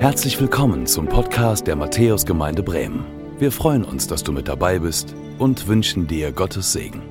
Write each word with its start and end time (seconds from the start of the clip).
Herzlich 0.00 0.40
willkommen 0.40 0.86
zum 0.86 1.08
Podcast 1.08 1.66
der 1.66 1.74
Matthäusgemeinde 1.74 2.62
Bremen. 2.62 3.04
Wir 3.40 3.50
freuen 3.50 3.84
uns, 3.84 4.06
dass 4.06 4.22
du 4.22 4.30
mit 4.30 4.46
dabei 4.46 4.78
bist 4.78 5.12
und 5.40 5.66
wünschen 5.66 6.06
dir 6.06 6.30
Gottes 6.30 6.72
Segen. 6.72 7.02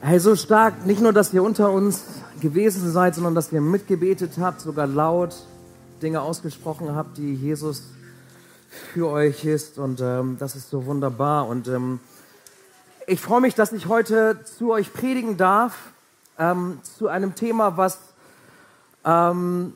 Hey, 0.00 0.18
so 0.18 0.34
stark, 0.34 0.84
nicht 0.84 1.00
nur, 1.00 1.12
dass 1.12 1.32
ihr 1.32 1.44
unter 1.44 1.70
uns 1.70 2.02
gewesen 2.40 2.90
seid, 2.90 3.14
sondern 3.14 3.36
dass 3.36 3.52
ihr 3.52 3.60
mitgebetet 3.60 4.32
habt, 4.40 4.62
sogar 4.62 4.88
laut 4.88 5.36
Dinge 6.02 6.22
ausgesprochen 6.22 6.96
habt, 6.96 7.18
die 7.18 7.36
Jesus 7.36 7.84
für 8.92 9.10
euch 9.10 9.44
ist. 9.44 9.78
Und 9.78 10.00
ähm, 10.00 10.38
das 10.40 10.56
ist 10.56 10.70
so 10.70 10.86
wunderbar. 10.86 11.46
Und 11.46 11.68
ähm, 11.68 12.00
ich 13.06 13.20
freue 13.20 13.40
mich, 13.40 13.54
dass 13.54 13.72
ich 13.72 13.86
heute 13.86 14.40
zu 14.58 14.72
euch 14.72 14.92
predigen 14.92 15.36
darf, 15.36 15.92
ähm, 16.38 16.80
zu 16.82 17.08
einem 17.08 17.34
Thema, 17.34 17.76
was, 17.76 17.98
ähm, 19.04 19.72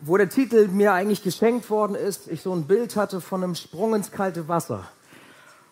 wo 0.00 0.16
der 0.16 0.28
Titel 0.28 0.68
mir 0.68 0.92
eigentlich 0.92 1.22
geschenkt 1.22 1.70
worden 1.70 1.94
ist. 1.94 2.28
Ich 2.28 2.42
so 2.42 2.54
ein 2.54 2.66
Bild 2.66 2.96
hatte 2.96 3.20
von 3.20 3.42
einem 3.42 3.54
Sprung 3.54 3.94
ins 3.94 4.10
kalte 4.10 4.48
Wasser. 4.48 4.88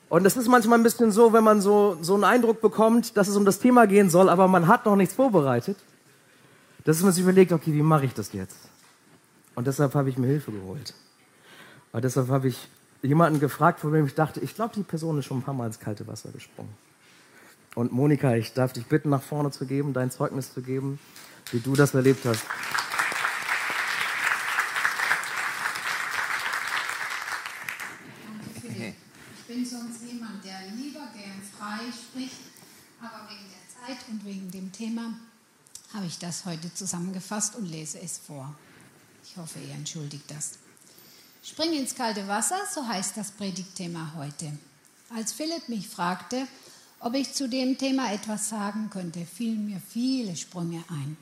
Und 0.09 0.27
es 0.27 0.37
ist 0.37 0.49
manchmal 0.49 0.79
ein 0.79 0.83
bisschen 0.83 1.13
so, 1.13 1.33
wenn 1.33 1.45
man 1.45 1.61
so, 1.61 1.97
so 2.01 2.15
einen 2.15 2.25
Eindruck 2.25 2.61
bekommt, 2.61 3.17
dass 3.17 3.29
es 3.29 3.37
um 3.37 3.45
das 3.45 3.61
Thema 3.61 3.87
gehen 3.87 4.11
soll, 4.11 4.29
aber 4.29 4.49
man 4.49 4.67
hat 4.67 4.85
noch 4.85 4.97
nichts 4.97 5.15
vorbereitet, 5.15 5.77
dass 6.85 7.01
man 7.03 7.13
sich 7.13 7.23
überlegt, 7.23 7.53
okay, 7.53 7.73
wie 7.73 7.83
mache 7.83 8.07
ich 8.07 8.15
das 8.15 8.33
jetzt? 8.33 8.59
Und 9.55 9.67
deshalb 9.67 9.95
habe 9.95 10.09
ich 10.09 10.19
mir 10.19 10.27
Hilfe 10.27 10.51
geholt. 10.51 10.95
Und 11.93 12.05
deshalb 12.05 12.29
habe 12.29 12.49
ich 12.49 12.69
jemanden 13.03 13.41
gefragt, 13.41 13.81
von 13.81 13.93
dem 13.93 14.07
ich 14.07 14.15
dachte, 14.15 14.41
ich 14.41 14.55
glaube, 14.55 14.75
die 14.75 14.83
Person 14.83 15.19
ist 15.19 15.27
schon 15.27 15.39
ein 15.39 15.43
paar 15.43 15.55
Mal 15.55 15.67
ins 15.67 15.79
kalte 15.79 16.07
Wasser 16.07 16.31
gesprungen. 16.31 16.73
Und 17.75 17.93
Monika, 17.93 18.35
ich 18.35 18.53
darf 18.53 18.73
dich 18.73 18.87
bitten, 18.87 19.11
nach 19.11 19.23
vorne 19.23 19.51
zu 19.53 19.65
geben, 19.65 19.93
dein 19.93 20.11
Zeugnis 20.11 20.53
zu 20.53 20.61
geben, 20.61 20.99
wie 21.53 21.61
du 21.61 21.77
das 21.77 21.95
erlebt 21.95 22.25
hast. 22.25 22.43
Ich 28.65 29.57
bin 29.57 29.67
sonst 29.67 30.03
jemand, 30.03 30.45
der 30.45 30.61
lieber 30.77 31.09
gern 31.15 31.43
frei 31.59 31.81
spricht, 31.93 32.41
aber 33.01 33.29
wegen 33.29 33.45
der 33.51 33.97
Zeit 33.97 34.09
und 34.09 34.25
wegen 34.25 34.51
dem 34.51 34.73
Thema 34.73 35.15
habe 35.93 36.07
ich 36.07 36.19
das 36.19 36.45
heute 36.45 36.73
zusammengefasst 36.73 37.57
und 37.57 37.67
lese 37.67 38.01
es 38.01 38.19
vor. 38.19 38.55
Ich 39.25 39.37
hoffe, 39.37 39.59
ihr 39.59 39.75
entschuldigt 39.75 40.31
das. 40.31 40.59
Spring 41.45 41.73
ins 41.73 41.95
kalte 41.95 42.27
Wasser, 42.29 42.59
so 42.73 42.87
heißt 42.87 43.17
das 43.17 43.31
Predigtthema 43.33 44.13
heute. 44.17 44.53
Als 45.15 45.33
Philipp 45.33 45.69
mich 45.69 45.89
fragte, 45.89 46.47
ob 47.01 47.15
ich 47.15 47.33
zu 47.33 47.49
dem 47.49 47.79
Thema 47.79 48.13
etwas 48.13 48.51
sagen 48.51 48.91
könnte, 48.91 49.25
fielen 49.25 49.67
mir 49.67 49.81
viele 49.89 50.37
Sprünge 50.37 50.85
ein. 50.89 51.17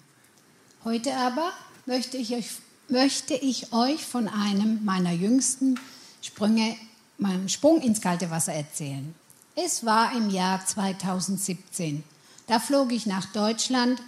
Heute 0.84 1.16
aber 1.16 1.52
möchte 1.86 2.16
ich 2.16 2.34
euch, 2.34 2.50
möchte 2.88 3.34
ich 3.34 3.72
euch 3.72 4.04
von 4.04 4.28
einem 4.28 4.84
meiner 4.84 5.12
jüngsten 5.12 5.78
Sprünge, 6.20 6.76
meinem 7.16 7.48
Sprung 7.48 7.80
ins 7.80 8.00
kalte 8.00 8.30
Wasser 8.30 8.52
erzählen. 8.52 9.14
Es 9.54 9.84
war 9.84 10.14
im 10.16 10.30
Jahr 10.30 10.64
2017. 10.64 12.02
Da 12.46 12.60
flog 12.60 12.92
ich 12.92 13.06
nach 13.06 13.26
Deutschland, 13.26 14.02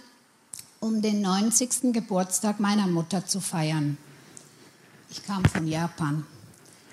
um 0.79 1.01
den 1.01 1.21
90. 1.21 1.93
Geburtstag 1.93 2.59
meiner 2.59 2.87
Mutter 2.87 3.25
zu 3.25 3.39
feiern. 3.39 3.97
Ich 5.09 5.23
kam 5.25 5.43
von 5.45 5.67
Japan. 5.67 6.25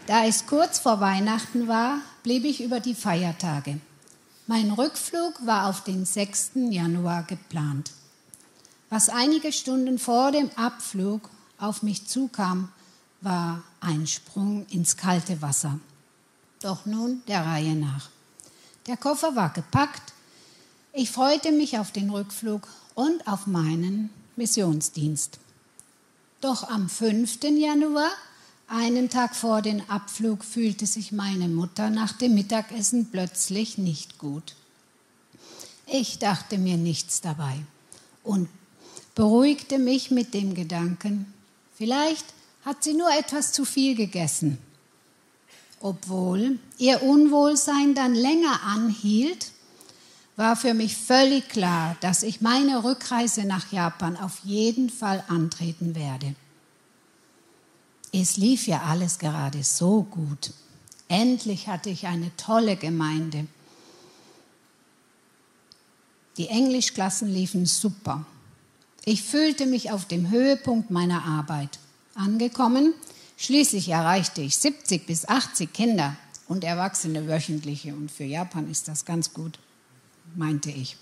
Da 0.06 0.24
es 0.24 0.46
kurz 0.46 0.78
vor 0.78 1.00
Weihnachten 1.00 1.68
war, 1.68 2.00
blieb 2.22 2.44
ich 2.44 2.62
über 2.62 2.80
die 2.80 2.94
Feiertage. 2.94 3.78
Mein 4.50 4.70
Rückflug 4.70 5.44
war 5.44 5.68
auf 5.68 5.84
den 5.84 6.06
6. 6.06 6.52
Januar 6.70 7.22
geplant. 7.24 7.92
Was 8.88 9.10
einige 9.10 9.52
Stunden 9.52 9.98
vor 9.98 10.32
dem 10.32 10.50
Abflug 10.56 11.28
auf 11.58 11.82
mich 11.82 12.06
zukam, 12.06 12.72
war 13.20 13.62
ein 13.80 14.06
Sprung 14.06 14.64
ins 14.70 14.96
kalte 14.96 15.42
Wasser. 15.42 15.78
Doch 16.62 16.86
nun 16.86 17.22
der 17.28 17.44
Reihe 17.44 17.74
nach. 17.74 18.08
Der 18.86 18.96
Koffer 18.96 19.36
war 19.36 19.50
gepackt. 19.50 20.14
Ich 20.94 21.10
freute 21.10 21.52
mich 21.52 21.78
auf 21.78 21.92
den 21.92 22.08
Rückflug 22.08 22.66
und 22.94 23.28
auf 23.28 23.46
meinen 23.46 24.08
Missionsdienst. 24.36 25.38
Doch 26.40 26.70
am 26.70 26.88
5. 26.88 27.38
Januar, 27.42 28.08
einen 28.68 29.08
Tag 29.08 29.34
vor 29.34 29.62
dem 29.62 29.82
Abflug, 29.88 30.44
fühlte 30.44 30.86
sich 30.86 31.10
meine 31.10 31.48
Mutter 31.48 31.90
nach 31.90 32.12
dem 32.12 32.34
Mittagessen 32.34 33.10
plötzlich 33.10 33.78
nicht 33.78 34.18
gut. 34.18 34.54
Ich 35.86 36.18
dachte 36.18 36.58
mir 36.58 36.76
nichts 36.76 37.22
dabei 37.22 37.56
und 38.22 38.48
beruhigte 39.14 39.78
mich 39.78 40.10
mit 40.10 40.34
dem 40.34 40.54
Gedanken, 40.54 41.32
vielleicht 41.76 42.26
hat 42.64 42.84
sie 42.84 42.92
nur 42.92 43.10
etwas 43.10 43.52
zu 43.52 43.64
viel 43.64 43.94
gegessen. 43.94 44.58
Obwohl 45.80 46.58
ihr 46.76 47.02
Unwohlsein 47.02 47.94
dann 47.94 48.14
länger 48.14 48.62
anhielt, 48.64 49.52
war 50.36 50.56
für 50.56 50.74
mich 50.74 50.96
völlig 50.96 51.48
klar, 51.48 51.96
dass 52.00 52.22
ich 52.22 52.40
meine 52.40 52.84
Rückreise 52.84 53.44
nach 53.44 53.72
Japan 53.72 54.16
auf 54.16 54.40
jeden 54.44 54.90
Fall 54.90 55.24
antreten 55.28 55.94
werde. 55.94 56.34
Es 58.12 58.36
lief 58.36 58.66
ja 58.66 58.82
alles 58.82 59.18
gerade 59.18 59.62
so 59.62 60.02
gut. 60.02 60.52
Endlich 61.08 61.68
hatte 61.68 61.90
ich 61.90 62.06
eine 62.06 62.34
tolle 62.36 62.76
Gemeinde. 62.76 63.46
Die 66.36 66.48
Englischklassen 66.48 67.28
liefen 67.28 67.66
super. 67.66 68.24
Ich 69.04 69.22
fühlte 69.22 69.66
mich 69.66 69.90
auf 69.90 70.06
dem 70.06 70.30
Höhepunkt 70.30 70.90
meiner 70.90 71.24
Arbeit. 71.24 71.78
Angekommen, 72.14 72.94
schließlich 73.36 73.88
erreichte 73.88 74.42
ich 74.42 74.56
70 74.56 75.06
bis 75.06 75.26
80 75.26 75.72
Kinder 75.72 76.16
und 76.46 76.64
Erwachsene 76.64 77.26
wöchentliche 77.28 77.94
und 77.94 78.10
für 78.10 78.24
Japan 78.24 78.70
ist 78.70 78.88
das 78.88 79.04
ganz 79.04 79.32
gut 79.32 79.58
meinte 80.34 80.70
ich. 80.70 80.96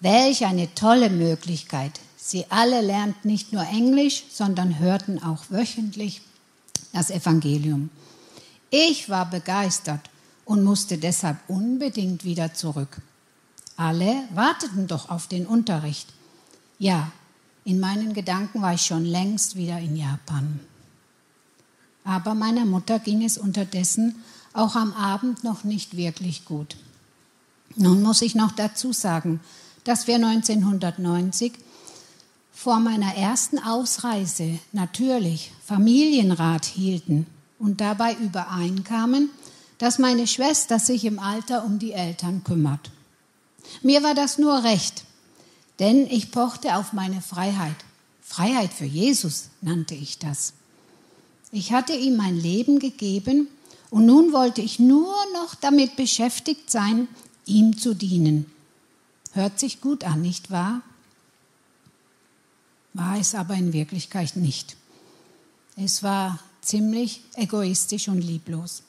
Welch 0.00 0.44
eine 0.44 0.72
tolle 0.74 1.10
Möglichkeit. 1.10 1.92
Sie 2.26 2.46
alle 2.48 2.80
lernten 2.80 3.28
nicht 3.28 3.52
nur 3.52 3.64
Englisch, 3.64 4.24
sondern 4.30 4.78
hörten 4.78 5.22
auch 5.22 5.44
wöchentlich 5.50 6.22
das 6.90 7.10
Evangelium. 7.10 7.90
Ich 8.70 9.10
war 9.10 9.28
begeistert 9.28 10.00
und 10.46 10.64
musste 10.64 10.96
deshalb 10.96 11.36
unbedingt 11.48 12.24
wieder 12.24 12.54
zurück. 12.54 13.02
Alle 13.76 14.22
warteten 14.32 14.86
doch 14.86 15.10
auf 15.10 15.26
den 15.26 15.44
Unterricht. 15.44 16.08
Ja, 16.78 17.12
in 17.62 17.78
meinen 17.78 18.14
Gedanken 18.14 18.62
war 18.62 18.72
ich 18.72 18.86
schon 18.86 19.04
längst 19.04 19.56
wieder 19.56 19.78
in 19.78 19.94
Japan. 19.94 20.60
Aber 22.04 22.34
meiner 22.34 22.64
Mutter 22.64 23.00
ging 23.00 23.22
es 23.22 23.36
unterdessen 23.36 24.22
auch 24.54 24.76
am 24.76 24.94
Abend 24.94 25.44
noch 25.44 25.62
nicht 25.62 25.98
wirklich 25.98 26.46
gut. 26.46 26.74
Nun 27.76 28.02
muss 28.02 28.22
ich 28.22 28.34
noch 28.34 28.52
dazu 28.52 28.94
sagen, 28.94 29.40
dass 29.84 30.06
wir 30.06 30.14
1990 30.14 31.52
vor 32.54 32.78
meiner 32.78 33.14
ersten 33.16 33.58
Ausreise 33.58 34.58
natürlich 34.72 35.50
Familienrat 35.66 36.64
hielten 36.64 37.26
und 37.58 37.80
dabei 37.80 38.14
übereinkamen, 38.14 39.28
dass 39.78 39.98
meine 39.98 40.26
Schwester 40.26 40.78
sich 40.78 41.04
im 41.04 41.18
Alter 41.18 41.64
um 41.64 41.78
die 41.78 41.92
Eltern 41.92 42.44
kümmert. 42.44 42.90
Mir 43.82 44.02
war 44.02 44.14
das 44.14 44.38
nur 44.38 44.62
recht, 44.62 45.04
denn 45.80 46.06
ich 46.06 46.30
pochte 46.30 46.76
auf 46.76 46.92
meine 46.92 47.20
Freiheit. 47.20 47.76
Freiheit 48.22 48.72
für 48.72 48.84
Jesus 48.84 49.48
nannte 49.60 49.94
ich 49.94 50.18
das. 50.18 50.54
Ich 51.50 51.72
hatte 51.72 51.92
ihm 51.92 52.16
mein 52.16 52.36
Leben 52.36 52.78
gegeben 52.78 53.48
und 53.90 54.06
nun 54.06 54.32
wollte 54.32 54.60
ich 54.60 54.78
nur 54.78 55.14
noch 55.34 55.54
damit 55.54 55.96
beschäftigt 55.96 56.70
sein, 56.70 57.08
ihm 57.46 57.76
zu 57.76 57.94
dienen. 57.94 58.46
Hört 59.32 59.58
sich 59.58 59.80
gut 59.80 60.04
an, 60.04 60.22
nicht 60.22 60.50
wahr? 60.50 60.82
War 62.94 63.18
es 63.18 63.34
aber 63.34 63.54
in 63.54 63.72
Wirklichkeit 63.72 64.36
nicht. 64.36 64.76
Es 65.76 66.02
war 66.02 66.38
ziemlich 66.62 67.22
egoistisch 67.34 68.08
und 68.08 68.20
lieblos. 68.20 68.82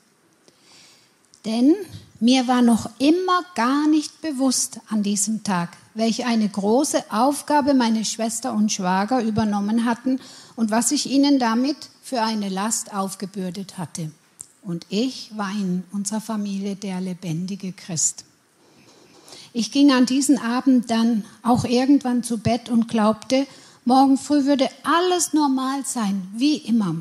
Denn 1.43 1.75
mir 2.19 2.47
war 2.47 2.61
noch 2.61 2.89
immer 2.97 3.43
gar 3.55 3.87
nicht 3.87 4.21
bewusst 4.21 4.79
an 4.89 5.03
diesem 5.03 5.43
Tag, 5.43 5.77
welche 5.93 6.25
eine 6.25 6.49
große 6.49 7.03
Aufgabe 7.09 7.73
meine 7.73 8.05
Schwester 8.05 8.53
und 8.53 8.71
Schwager 8.71 9.21
übernommen 9.21 9.85
hatten 9.85 10.19
und 10.55 10.71
was 10.71 10.91
ich 10.91 11.07
ihnen 11.07 11.37
damit 11.39 11.77
für 12.01 12.21
eine 12.21 12.49
Last 12.49 12.93
aufgebürdet 12.93 13.77
hatte. 13.77 14.11
Und 14.63 14.85
ich 14.89 15.31
war 15.35 15.51
in 15.51 15.83
unserer 15.91 16.21
Familie 16.21 16.75
der 16.75 16.99
lebendige 16.99 17.73
Christ. 17.73 18.25
Ich 19.53 19.71
ging 19.71 19.91
an 19.91 20.05
diesem 20.05 20.37
Abend 20.39 20.89
dann 20.89 21.23
auch 21.43 21.63
irgendwann 21.63 22.23
zu 22.23 22.39
Bett 22.39 22.69
und 22.69 22.87
glaubte, 22.87 23.45
morgen 23.85 24.17
früh 24.17 24.45
würde 24.45 24.69
alles 24.83 25.33
normal 25.33 25.85
sein, 25.85 26.27
wie 26.35 26.57
immer. 26.57 26.97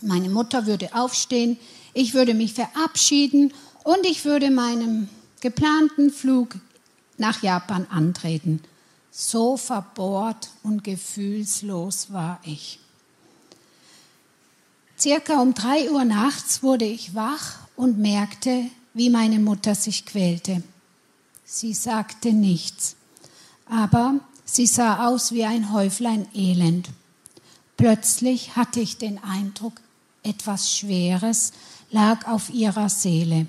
Meine 0.00 0.28
Mutter 0.28 0.66
würde 0.66 0.94
aufstehen, 0.94 1.58
ich 1.92 2.14
würde 2.14 2.34
mich 2.34 2.54
verabschieden 2.54 3.52
und 3.84 4.04
ich 4.04 4.24
würde 4.24 4.50
meinem 4.50 5.08
geplanten 5.40 6.10
Flug 6.10 6.56
nach 7.18 7.42
Japan 7.42 7.86
antreten. 7.90 8.60
So 9.10 9.56
verbohrt 9.56 10.50
und 10.64 10.82
gefühlslos 10.82 12.12
war 12.12 12.40
ich. 12.42 12.80
Circa 14.98 15.40
um 15.40 15.54
drei 15.54 15.90
Uhr 15.90 16.04
nachts 16.04 16.62
wurde 16.62 16.84
ich 16.84 17.14
wach 17.14 17.58
und 17.76 17.98
merkte, 17.98 18.64
wie 18.94 19.10
meine 19.10 19.38
Mutter 19.38 19.74
sich 19.74 20.06
quälte. 20.06 20.62
Sie 21.44 21.74
sagte 21.74 22.32
nichts, 22.32 22.96
aber 23.66 24.20
sie 24.54 24.66
sah 24.66 25.08
aus 25.08 25.32
wie 25.32 25.44
ein 25.44 25.72
Häuflein 25.72 26.28
Elend. 26.34 26.90
Plötzlich 27.76 28.54
hatte 28.54 28.80
ich 28.80 28.98
den 28.98 29.22
Eindruck, 29.22 29.74
etwas 30.22 30.72
Schweres 30.72 31.52
lag 31.90 32.26
auf 32.28 32.50
ihrer 32.50 32.88
Seele. 32.88 33.46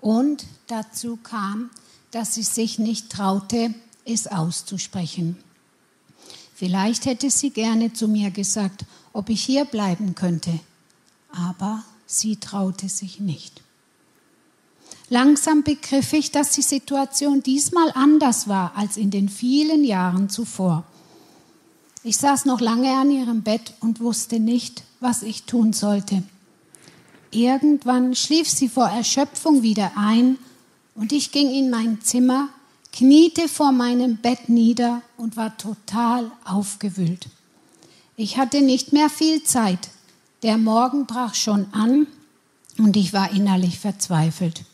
Und 0.00 0.44
dazu 0.66 1.16
kam, 1.22 1.70
dass 2.10 2.34
sie 2.34 2.42
sich 2.42 2.78
nicht 2.78 3.10
traute, 3.10 3.74
es 4.04 4.26
auszusprechen. 4.26 5.36
Vielleicht 6.54 7.06
hätte 7.06 7.30
sie 7.30 7.50
gerne 7.50 7.92
zu 7.92 8.06
mir 8.08 8.30
gesagt, 8.30 8.84
ob 9.12 9.28
ich 9.28 9.42
hier 9.42 9.64
bleiben 9.64 10.14
könnte, 10.14 10.58
aber 11.32 11.84
sie 12.06 12.36
traute 12.36 12.88
sich 12.88 13.20
nicht. 13.20 13.62
Langsam 15.10 15.62
begriff 15.62 16.12
ich, 16.12 16.30
dass 16.32 16.52
die 16.52 16.62
Situation 16.62 17.42
diesmal 17.42 17.90
anders 17.94 18.48
war 18.48 18.72
als 18.76 18.96
in 18.96 19.10
den 19.10 19.28
vielen 19.28 19.84
Jahren 19.84 20.28
zuvor. 20.28 20.84
Ich 22.02 22.16
saß 22.16 22.44
noch 22.44 22.60
lange 22.60 22.92
an 22.96 23.10
ihrem 23.10 23.42
Bett 23.42 23.74
und 23.80 24.00
wusste 24.00 24.40
nicht, 24.40 24.82
was 25.00 25.22
ich 25.22 25.44
tun 25.44 25.72
sollte. 25.72 26.22
Irgendwann 27.30 28.14
schlief 28.14 28.48
sie 28.48 28.68
vor 28.68 28.88
Erschöpfung 28.88 29.62
wieder 29.62 29.92
ein 29.96 30.38
und 30.94 31.12
ich 31.12 31.32
ging 31.32 31.50
in 31.50 31.70
mein 31.70 32.00
Zimmer, 32.00 32.48
kniete 32.92 33.48
vor 33.48 33.72
meinem 33.72 34.18
Bett 34.18 34.48
nieder 34.48 35.02
und 35.16 35.36
war 35.36 35.56
total 35.56 36.30
aufgewühlt. 36.44 37.26
Ich 38.16 38.38
hatte 38.38 38.60
nicht 38.62 38.92
mehr 38.92 39.10
viel 39.10 39.42
Zeit. 39.42 39.88
Der 40.42 40.58
Morgen 40.58 41.06
brach 41.06 41.34
schon 41.34 41.66
an 41.72 42.06
und 42.78 42.96
ich 42.96 43.12
war 43.12 43.32
innerlich 43.32 43.78
verzweifelt. 43.78 44.64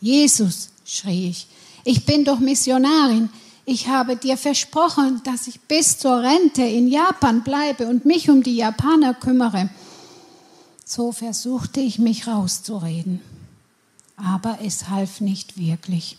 Jesus, 0.00 0.70
schrie 0.84 1.30
ich, 1.30 1.46
ich 1.84 2.04
bin 2.04 2.24
doch 2.24 2.38
Missionarin. 2.38 3.30
Ich 3.64 3.88
habe 3.88 4.16
dir 4.16 4.36
versprochen, 4.36 5.20
dass 5.24 5.46
ich 5.46 5.60
bis 5.60 5.98
zur 5.98 6.22
Rente 6.22 6.62
in 6.62 6.88
Japan 6.88 7.42
bleibe 7.42 7.86
und 7.86 8.06
mich 8.06 8.30
um 8.30 8.42
die 8.42 8.56
Japaner 8.56 9.14
kümmere. 9.14 9.68
So 10.84 11.12
versuchte 11.12 11.80
ich 11.80 11.98
mich 11.98 12.26
rauszureden, 12.26 13.20
aber 14.16 14.58
es 14.62 14.88
half 14.88 15.20
nicht 15.20 15.58
wirklich. 15.58 16.16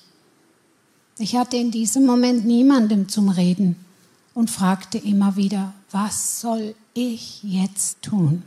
Ich 1.17 1.35
hatte 1.35 1.57
in 1.57 1.71
diesem 1.71 2.05
Moment 2.05 2.45
niemandem 2.45 3.09
zum 3.09 3.29
Reden 3.29 3.75
und 4.35 4.49
fragte 4.49 4.99
immer 4.99 5.35
wieder, 5.35 5.73
was 5.91 6.39
soll 6.39 6.75
ich 6.93 7.43
jetzt 7.43 8.01
tun? 8.03 8.43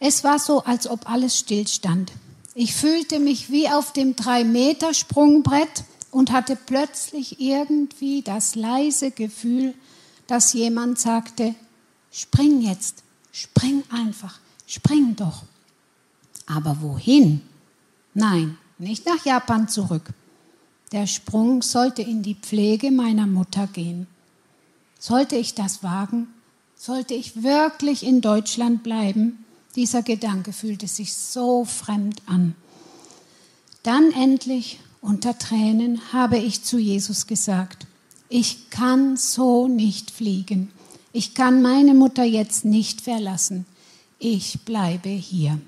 Es 0.00 0.24
war 0.24 0.38
so, 0.38 0.64
als 0.64 0.88
ob 0.88 1.10
alles 1.10 1.38
stillstand. 1.38 2.12
Ich 2.60 2.74
fühlte 2.74 3.20
mich 3.20 3.52
wie 3.52 3.68
auf 3.68 3.92
dem 3.92 4.16
Drei-Meter-Sprungbrett 4.16 5.84
und 6.10 6.32
hatte 6.32 6.56
plötzlich 6.56 7.40
irgendwie 7.40 8.22
das 8.22 8.56
leise 8.56 9.12
Gefühl, 9.12 9.74
dass 10.26 10.54
jemand 10.54 10.98
sagte, 10.98 11.54
spring 12.10 12.60
jetzt, 12.60 13.04
spring 13.30 13.84
einfach, 13.90 14.40
spring 14.66 15.14
doch. 15.14 15.44
Aber 16.46 16.78
wohin? 16.80 17.42
Nein, 18.12 18.58
nicht 18.78 19.06
nach 19.06 19.24
Japan 19.24 19.68
zurück. 19.68 20.10
Der 20.90 21.06
Sprung 21.06 21.62
sollte 21.62 22.02
in 22.02 22.22
die 22.22 22.34
Pflege 22.34 22.90
meiner 22.90 23.28
Mutter 23.28 23.68
gehen. 23.68 24.08
Sollte 24.98 25.36
ich 25.36 25.54
das 25.54 25.84
wagen? 25.84 26.26
Sollte 26.74 27.14
ich 27.14 27.40
wirklich 27.44 28.04
in 28.04 28.20
Deutschland 28.20 28.82
bleiben? 28.82 29.44
Dieser 29.76 30.02
Gedanke 30.02 30.52
fühlte 30.52 30.88
sich 30.88 31.14
so 31.14 31.64
fremd 31.64 32.22
an. 32.26 32.54
Dann 33.82 34.12
endlich, 34.12 34.80
unter 35.00 35.38
Tränen, 35.38 36.12
habe 36.12 36.38
ich 36.38 36.64
zu 36.64 36.78
Jesus 36.78 37.26
gesagt, 37.26 37.86
ich 38.28 38.70
kann 38.70 39.16
so 39.16 39.68
nicht 39.68 40.10
fliegen. 40.10 40.70
Ich 41.12 41.34
kann 41.34 41.62
meine 41.62 41.94
Mutter 41.94 42.24
jetzt 42.24 42.64
nicht 42.64 43.00
verlassen. 43.00 43.64
Ich 44.18 44.60
bleibe 44.64 45.08
hier. 45.08 45.60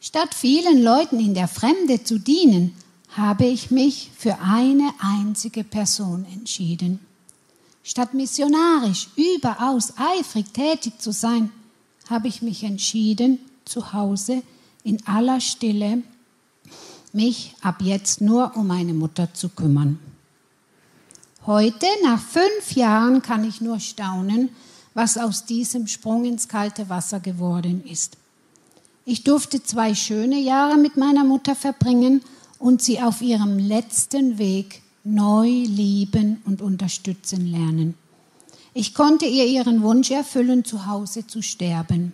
Statt 0.00 0.34
vielen 0.34 0.82
Leuten 0.82 1.18
in 1.18 1.34
der 1.34 1.48
Fremde 1.48 2.04
zu 2.04 2.18
dienen, 2.18 2.74
habe 3.16 3.46
ich 3.46 3.70
mich 3.70 4.10
für 4.16 4.38
eine 4.40 4.90
einzige 4.98 5.64
Person 5.64 6.26
entschieden. 6.32 7.00
Statt 7.82 8.12
missionarisch 8.14 9.08
überaus 9.16 9.94
eifrig 9.96 10.52
tätig 10.52 11.00
zu 11.00 11.12
sein, 11.12 11.50
habe 12.08 12.28
ich 12.28 12.42
mich 12.42 12.64
entschieden, 12.64 13.38
zu 13.64 13.92
Hause 13.92 14.42
in 14.84 15.06
aller 15.06 15.40
Stille 15.40 16.02
mich 17.12 17.54
ab 17.62 17.76
jetzt 17.80 18.20
nur 18.20 18.56
um 18.56 18.66
meine 18.66 18.94
Mutter 18.94 19.32
zu 19.34 19.48
kümmern. 19.48 19.98
Heute, 21.46 21.86
nach 22.02 22.20
fünf 22.20 22.72
Jahren, 22.74 23.22
kann 23.22 23.44
ich 23.44 23.60
nur 23.60 23.80
staunen, 23.80 24.50
was 24.94 25.16
aus 25.16 25.44
diesem 25.44 25.86
Sprung 25.86 26.24
ins 26.24 26.48
kalte 26.48 26.88
Wasser 26.88 27.20
geworden 27.20 27.84
ist. 27.84 28.16
Ich 29.04 29.22
durfte 29.22 29.62
zwei 29.62 29.94
schöne 29.94 30.40
Jahre 30.40 30.76
mit 30.76 30.96
meiner 30.96 31.24
Mutter 31.24 31.54
verbringen 31.54 32.22
und 32.58 32.82
sie 32.82 33.00
auf 33.00 33.22
ihrem 33.22 33.58
letzten 33.58 34.38
Weg 34.38 34.82
neu 35.04 35.48
lieben 35.48 36.42
und 36.44 36.60
unterstützen 36.60 37.46
lernen. 37.46 37.94
Ich 38.78 38.92
konnte 38.92 39.24
ihr 39.24 39.46
ihren 39.46 39.80
Wunsch 39.80 40.10
erfüllen, 40.10 40.62
zu 40.62 40.84
Hause 40.84 41.26
zu 41.26 41.40
sterben. 41.40 42.12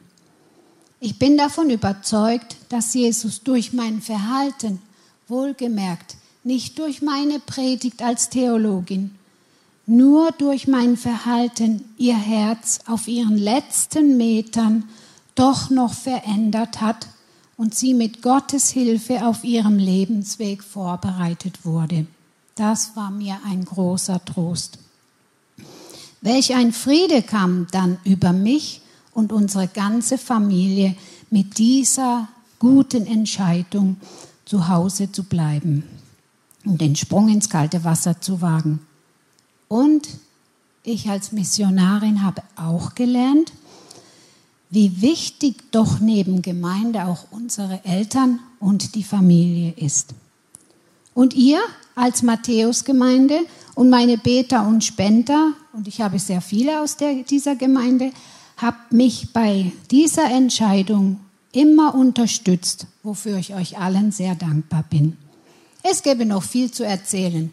Ich 1.00 1.18
bin 1.18 1.36
davon 1.36 1.70
überzeugt, 1.70 2.54
dass 2.68 2.94
Jesus 2.94 3.42
durch 3.42 3.72
mein 3.72 4.00
Verhalten, 4.00 4.80
wohlgemerkt, 5.26 6.14
nicht 6.44 6.78
durch 6.78 7.02
meine 7.02 7.40
Predigt 7.40 8.00
als 8.00 8.28
Theologin, 8.28 9.10
nur 9.86 10.30
durch 10.30 10.68
mein 10.68 10.96
Verhalten 10.96 11.82
ihr 11.98 12.16
Herz 12.16 12.78
auf 12.86 13.08
ihren 13.08 13.38
letzten 13.38 14.16
Metern 14.16 14.84
doch 15.34 15.68
noch 15.68 15.94
verändert 15.94 16.80
hat 16.80 17.08
und 17.56 17.74
sie 17.74 17.92
mit 17.92 18.22
Gottes 18.22 18.70
Hilfe 18.70 19.26
auf 19.26 19.42
ihrem 19.42 19.78
Lebensweg 19.78 20.62
vorbereitet 20.62 21.64
wurde. 21.64 22.06
Das 22.54 22.94
war 22.94 23.10
mir 23.10 23.40
ein 23.44 23.64
großer 23.64 24.24
Trost. 24.24 24.78
Welch 26.22 26.54
ein 26.54 26.72
Friede 26.72 27.22
kam 27.22 27.66
dann 27.72 27.98
über 28.04 28.32
mich 28.32 28.80
und 29.12 29.32
unsere 29.32 29.68
ganze 29.68 30.16
Familie 30.16 30.96
mit 31.30 31.58
dieser 31.58 32.28
guten 32.58 33.06
Entscheidung, 33.06 33.96
zu 34.44 34.68
Hause 34.68 35.10
zu 35.10 35.24
bleiben 35.24 35.84
und 36.64 36.80
den 36.80 36.96
Sprung 36.96 37.28
ins 37.28 37.48
kalte 37.48 37.84
Wasser 37.84 38.20
zu 38.20 38.40
wagen. 38.40 38.80
Und 39.68 40.08
ich 40.82 41.08
als 41.08 41.32
Missionarin 41.32 42.22
habe 42.22 42.42
auch 42.56 42.94
gelernt, 42.94 43.52
wie 44.70 45.00
wichtig 45.00 45.70
doch 45.70 46.00
neben 46.00 46.42
Gemeinde 46.42 47.04
auch 47.06 47.26
unsere 47.30 47.84
Eltern 47.84 48.40
und 48.58 48.94
die 48.94 49.04
Familie 49.04 49.72
ist. 49.76 50.14
Und 51.14 51.34
ihr 51.34 51.60
als 51.94 52.22
Matthäusgemeinde 52.22 53.40
und 53.74 53.90
meine 53.90 54.18
Beter 54.18 54.66
und 54.66 54.84
Spender, 54.84 55.52
und 55.72 55.88
ich 55.88 56.00
habe 56.00 56.18
sehr 56.18 56.40
viele 56.40 56.80
aus 56.80 56.96
der, 56.96 57.22
dieser 57.22 57.56
Gemeinde, 57.56 58.12
habt 58.58 58.92
mich 58.92 59.32
bei 59.32 59.72
dieser 59.90 60.30
Entscheidung 60.30 61.20
immer 61.52 61.94
unterstützt, 61.94 62.86
wofür 63.02 63.36
ich 63.38 63.54
euch 63.54 63.78
allen 63.78 64.12
sehr 64.12 64.34
dankbar 64.34 64.84
bin. 64.88 65.16
Es 65.82 66.02
gäbe 66.02 66.26
noch 66.26 66.42
viel 66.42 66.70
zu 66.70 66.84
erzählen 66.84 67.52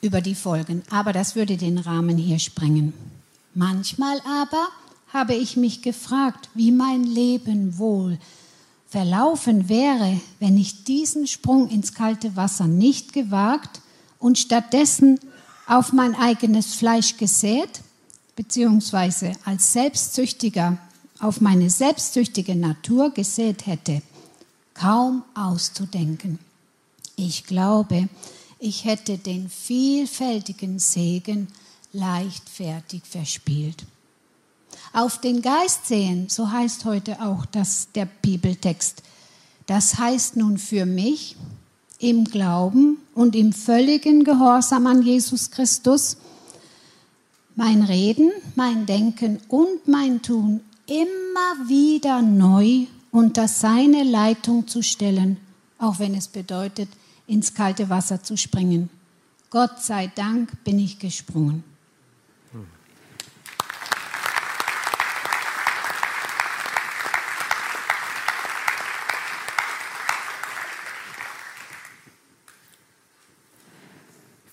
über 0.00 0.20
die 0.20 0.34
Folgen, 0.34 0.82
aber 0.90 1.12
das 1.12 1.36
würde 1.36 1.56
den 1.56 1.78
Rahmen 1.78 2.18
hier 2.18 2.38
sprengen. 2.38 2.92
Manchmal 3.54 4.20
aber 4.26 4.68
habe 5.12 5.34
ich 5.34 5.56
mich 5.56 5.80
gefragt, 5.80 6.50
wie 6.54 6.72
mein 6.72 7.04
Leben 7.04 7.78
wohl 7.78 8.18
verlaufen 8.88 9.68
wäre, 9.68 10.20
wenn 10.40 10.58
ich 10.58 10.84
diesen 10.84 11.26
Sprung 11.26 11.68
ins 11.68 11.94
kalte 11.94 12.36
Wasser 12.36 12.66
nicht 12.66 13.12
gewagt 13.12 13.80
und 14.24 14.38
stattdessen 14.38 15.20
auf 15.66 15.92
mein 15.92 16.14
eigenes 16.14 16.76
Fleisch 16.76 17.18
gesät, 17.18 17.82
beziehungsweise 18.36 19.32
als 19.44 19.74
Selbstsüchtiger 19.74 20.78
auf 21.20 21.42
meine 21.42 21.68
selbstsüchtige 21.68 22.56
Natur 22.56 23.10
gesät 23.10 23.66
hätte, 23.66 24.00
kaum 24.72 25.24
auszudenken. 25.34 26.38
Ich 27.16 27.44
glaube, 27.44 28.08
ich 28.58 28.86
hätte 28.86 29.18
den 29.18 29.50
vielfältigen 29.50 30.78
Segen 30.78 31.48
leichtfertig 31.92 33.02
verspielt. 33.04 33.84
Auf 34.94 35.20
den 35.20 35.42
Geist 35.42 35.84
sehen, 35.86 36.30
so 36.30 36.50
heißt 36.50 36.86
heute 36.86 37.20
auch 37.20 37.44
das, 37.44 37.88
der 37.94 38.06
Bibeltext. 38.06 39.02
Das 39.66 39.98
heißt 39.98 40.36
nun 40.36 40.56
für 40.56 40.86
mich, 40.86 41.36
im 41.98 42.24
Glauben 42.24 42.98
und 43.14 43.36
im 43.36 43.52
völligen 43.52 44.24
Gehorsam 44.24 44.86
an 44.86 45.02
Jesus 45.02 45.50
Christus 45.50 46.16
mein 47.56 47.82
Reden, 47.82 48.32
mein 48.56 48.86
Denken 48.86 49.40
und 49.48 49.86
mein 49.86 50.22
Tun 50.22 50.60
immer 50.86 51.68
wieder 51.68 52.20
neu 52.20 52.86
unter 53.10 53.48
seine 53.48 54.02
Leitung 54.02 54.66
zu 54.66 54.82
stellen, 54.82 55.38
auch 55.78 55.98
wenn 55.98 56.14
es 56.14 56.28
bedeutet, 56.28 56.88
ins 57.26 57.54
kalte 57.54 57.88
Wasser 57.88 58.22
zu 58.22 58.36
springen. 58.36 58.90
Gott 59.50 59.80
sei 59.80 60.10
Dank 60.14 60.64
bin 60.64 60.78
ich 60.78 60.98
gesprungen. 60.98 61.62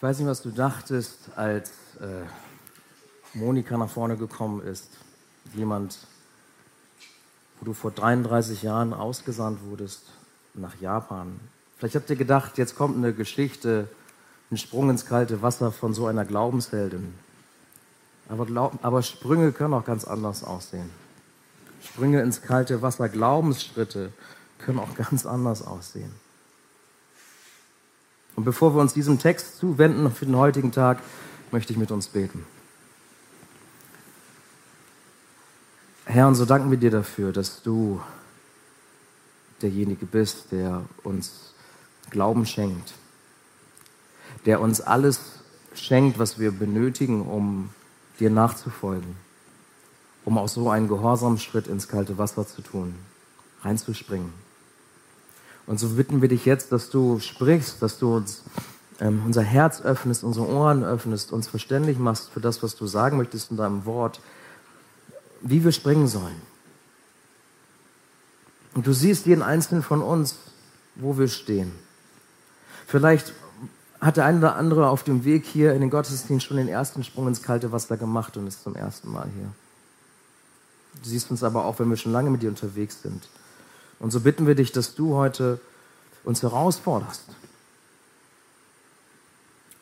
Ich 0.01 0.03
weiß 0.03 0.17
nicht, 0.17 0.27
was 0.27 0.41
du 0.41 0.49
dachtest, 0.49 1.29
als 1.35 1.69
äh, 1.99 2.25
Monika 3.35 3.77
nach 3.77 3.87
vorne 3.87 4.17
gekommen 4.17 4.59
ist. 4.65 4.89
Jemand, 5.53 5.95
wo 7.59 7.65
du 7.65 7.73
vor 7.73 7.91
33 7.91 8.63
Jahren 8.63 8.95
ausgesandt 8.95 9.59
wurdest 9.63 10.01
nach 10.55 10.75
Japan. 10.81 11.39
Vielleicht 11.77 11.93
habt 11.93 12.09
ihr 12.09 12.15
gedacht, 12.15 12.57
jetzt 12.57 12.75
kommt 12.75 12.97
eine 12.97 13.13
Geschichte, 13.13 13.89
ein 14.49 14.57
Sprung 14.57 14.89
ins 14.89 15.05
kalte 15.05 15.43
Wasser 15.43 15.71
von 15.71 15.93
so 15.93 16.07
einer 16.07 16.25
Glaubensheldin. 16.25 17.13
Aber, 18.27 18.47
glaub, 18.47 18.83
aber 18.83 19.03
Sprünge 19.03 19.51
können 19.51 19.75
auch 19.75 19.85
ganz 19.85 20.05
anders 20.05 20.43
aussehen. 20.43 20.89
Sprünge 21.79 22.23
ins 22.23 22.41
kalte 22.41 22.81
Wasser, 22.81 23.07
Glaubensschritte 23.07 24.11
können 24.57 24.79
auch 24.79 24.95
ganz 24.95 25.27
anders 25.27 25.61
aussehen. 25.61 26.11
Und 28.35 28.45
bevor 28.45 28.75
wir 28.75 28.81
uns 28.81 28.93
diesem 28.93 29.19
Text 29.19 29.57
zuwenden 29.57 30.11
für 30.11 30.25
den 30.25 30.35
heutigen 30.35 30.71
Tag, 30.71 30.99
möchte 31.51 31.73
ich 31.73 31.79
mit 31.79 31.91
uns 31.91 32.07
beten. 32.07 32.45
Herr, 36.05 36.27
und 36.27 36.35
so 36.35 36.45
danken 36.45 36.71
wir 36.71 36.77
dir 36.77 36.91
dafür, 36.91 37.31
dass 37.31 37.61
du 37.61 38.01
derjenige 39.61 40.05
bist, 40.05 40.51
der 40.51 40.83
uns 41.03 41.53
Glauben 42.09 42.45
schenkt, 42.45 42.93
der 44.45 44.59
uns 44.59 44.81
alles 44.81 45.19
schenkt, 45.73 46.19
was 46.19 46.39
wir 46.39 46.51
benötigen, 46.51 47.21
um 47.21 47.69
dir 48.19 48.29
nachzufolgen, 48.29 49.15
um 50.25 50.37
auch 50.37 50.49
so 50.49 50.69
einen 50.69 50.87
Gehorsamschritt 50.87 51.67
ins 51.67 51.87
kalte 51.87 52.17
Wasser 52.17 52.45
zu 52.47 52.61
tun, 52.61 52.95
reinzuspringen. 53.61 54.33
Und 55.67 55.79
so 55.79 55.89
bitten 55.89 56.21
wir 56.21 56.29
dich 56.29 56.45
jetzt, 56.45 56.71
dass 56.71 56.89
du 56.89 57.19
sprichst, 57.19 57.81
dass 57.81 57.99
du 57.99 58.15
uns 58.15 58.43
ähm, 58.99 59.23
unser 59.25 59.41
Herz 59.41 59.81
öffnest, 59.81 60.23
unsere 60.23 60.47
Ohren 60.47 60.83
öffnest, 60.83 61.31
uns 61.31 61.47
verständlich 61.47 61.97
machst 61.97 62.29
für 62.29 62.39
das, 62.39 62.61
was 62.61 62.75
du 62.75 62.87
sagen 62.87 63.17
möchtest 63.17 63.51
in 63.51 63.57
deinem 63.57 63.85
Wort, 63.85 64.21
wie 65.41 65.63
wir 65.63 65.71
springen 65.71 66.07
sollen. 66.07 66.41
Und 68.73 68.87
du 68.87 68.93
siehst 68.93 69.25
jeden 69.25 69.41
einzelnen 69.41 69.83
von 69.83 70.01
uns, 70.01 70.35
wo 70.95 71.17
wir 71.17 71.27
stehen. 71.27 71.71
Vielleicht 72.87 73.33
hat 73.99 74.17
der 74.17 74.25
eine 74.25 74.39
oder 74.39 74.55
andere 74.55 74.89
auf 74.89 75.03
dem 75.03 75.25
Weg 75.25 75.45
hier 75.45 75.73
in 75.73 75.81
den 75.81 75.89
Gottesdienst 75.89 76.45
schon 76.45 76.57
den 76.57 76.67
ersten 76.67 77.03
Sprung 77.03 77.27
ins 77.27 77.41
kalte 77.41 77.71
Wasser 77.71 77.97
gemacht 77.97 78.37
und 78.37 78.47
ist 78.47 78.63
zum 78.63 78.75
ersten 78.75 79.11
Mal 79.11 79.27
hier. 79.35 79.51
Du 81.01 81.09
siehst 81.09 81.31
uns 81.31 81.43
aber 81.43 81.65
auch, 81.65 81.79
wenn 81.79 81.89
wir 81.89 81.97
schon 81.97 82.11
lange 82.11 82.29
mit 82.29 82.41
dir 82.41 82.49
unterwegs 82.49 83.01
sind. 83.01 83.27
Und 84.01 84.09
so 84.09 84.19
bitten 84.19 84.47
wir 84.47 84.55
dich, 84.55 84.71
dass 84.71 84.95
du 84.95 85.13
heute 85.13 85.59
uns 86.23 86.41
herausforderst 86.41 87.23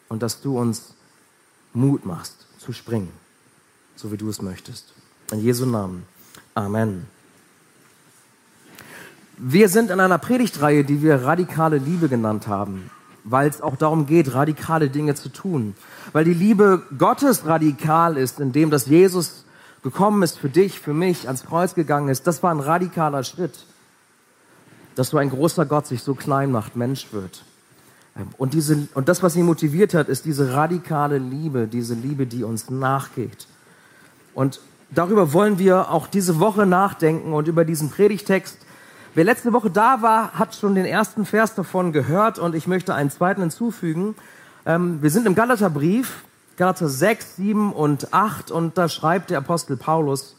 und 0.10 0.22
dass 0.22 0.42
du 0.42 0.60
uns 0.60 0.94
Mut 1.74 2.06
machst 2.06 2.36
zu 2.58 2.74
springen, 2.74 3.14
so 3.96 4.12
wie 4.12 4.18
du 4.18 4.30
es 4.30 4.42
möchtest. 4.42 4.94
In 5.32 5.40
Jesu 5.40 5.66
Namen. 5.66 6.04
Amen. 6.54 7.08
Wir 9.38 9.70
sind 9.70 9.90
in 9.90 10.02
einer 10.02 10.18
Predigtreihe, 10.18 10.84
die 10.84 11.02
wir 11.02 11.24
radikale 11.24 11.78
Liebe 11.78 12.10
genannt 12.10 12.50
haben, 12.50 12.92
weil 13.24 13.48
es 13.48 13.62
auch 13.62 13.78
darum 13.78 14.06
geht, 14.06 14.34
radikale 14.34 14.90
Dinge 14.90 15.16
zu 15.16 15.30
tun. 15.30 15.76
Weil 16.12 16.26
die 16.26 16.34
Liebe 16.34 16.84
Gottes 16.98 17.46
radikal 17.46 18.18
ist, 18.18 18.42
indem 18.42 18.70
dass 18.70 18.88
Jesus 18.88 19.46
gekommen 19.82 20.24
ist 20.24 20.38
für 20.38 20.50
dich, 20.50 20.82
für 20.82 20.94
mich, 20.94 21.28
ans 21.28 21.46
Kreuz 21.46 21.74
gegangen 21.74 22.10
ist. 22.10 22.28
Das 22.28 22.44
war 22.44 22.52
ein 22.52 22.60
radikaler 22.60 23.24
Schritt 23.24 23.66
dass 24.96 25.10
so 25.10 25.18
ein 25.18 25.30
großer 25.30 25.66
Gott 25.66 25.88
sich 25.88 26.04
so 26.04 26.14
klein 26.14 26.52
macht, 26.52 26.76
Mensch 26.76 27.08
wird. 27.12 27.44
Und, 28.38 28.54
diese, 28.54 28.88
und 28.96 29.08
das, 29.08 29.24
was 29.24 29.36
ihn 29.36 29.46
motiviert 29.46 29.94
hat, 29.94 30.10
ist 30.10 30.26
diese 30.26 30.54
radikale 30.54 31.18
Liebe, 31.18 31.68
diese 31.68 31.94
Liebe, 31.94 32.26
die 32.26 32.44
uns 32.44 32.70
nachgeht. 32.70 33.48
Und 34.34 34.60
darüber 34.90 35.34
wollen 35.34 35.60
wir 35.60 35.92
auch 35.92 36.08
diese 36.08 36.40
Woche 36.40 36.66
nachdenken 36.66 37.34
und 37.34 37.48
über 37.48 37.66
diesen 37.66 37.90
Predigtext. 37.90 38.58
Wer 39.16 39.24
letzte 39.24 39.54
Woche 39.54 39.70
da 39.70 40.02
war, 40.02 40.34
hat 40.34 40.56
schon 40.56 40.76
den 40.76 40.86
ersten 40.86 41.26
Vers 41.26 41.56
davon 41.56 41.94
gehört 41.94 42.40
und 42.40 42.56
ich 42.56 42.68
möchte 42.68 42.94
einen 42.94 43.10
zweiten 43.10 43.42
hinzufügen. 43.42 44.16
Ähm, 44.66 45.02
wir 45.02 45.10
sind 45.10 45.26
im 45.26 45.36
Galaterbrief, 45.36 46.24
Galater 46.58 46.90
6, 46.90 47.38
7 47.38 47.74
und 47.74 48.14
8 48.14 48.52
und 48.52 48.78
da 48.78 48.90
schreibt 48.90 49.30
der 49.30 49.40
Apostel 49.40 49.78
Paulus 49.78 50.36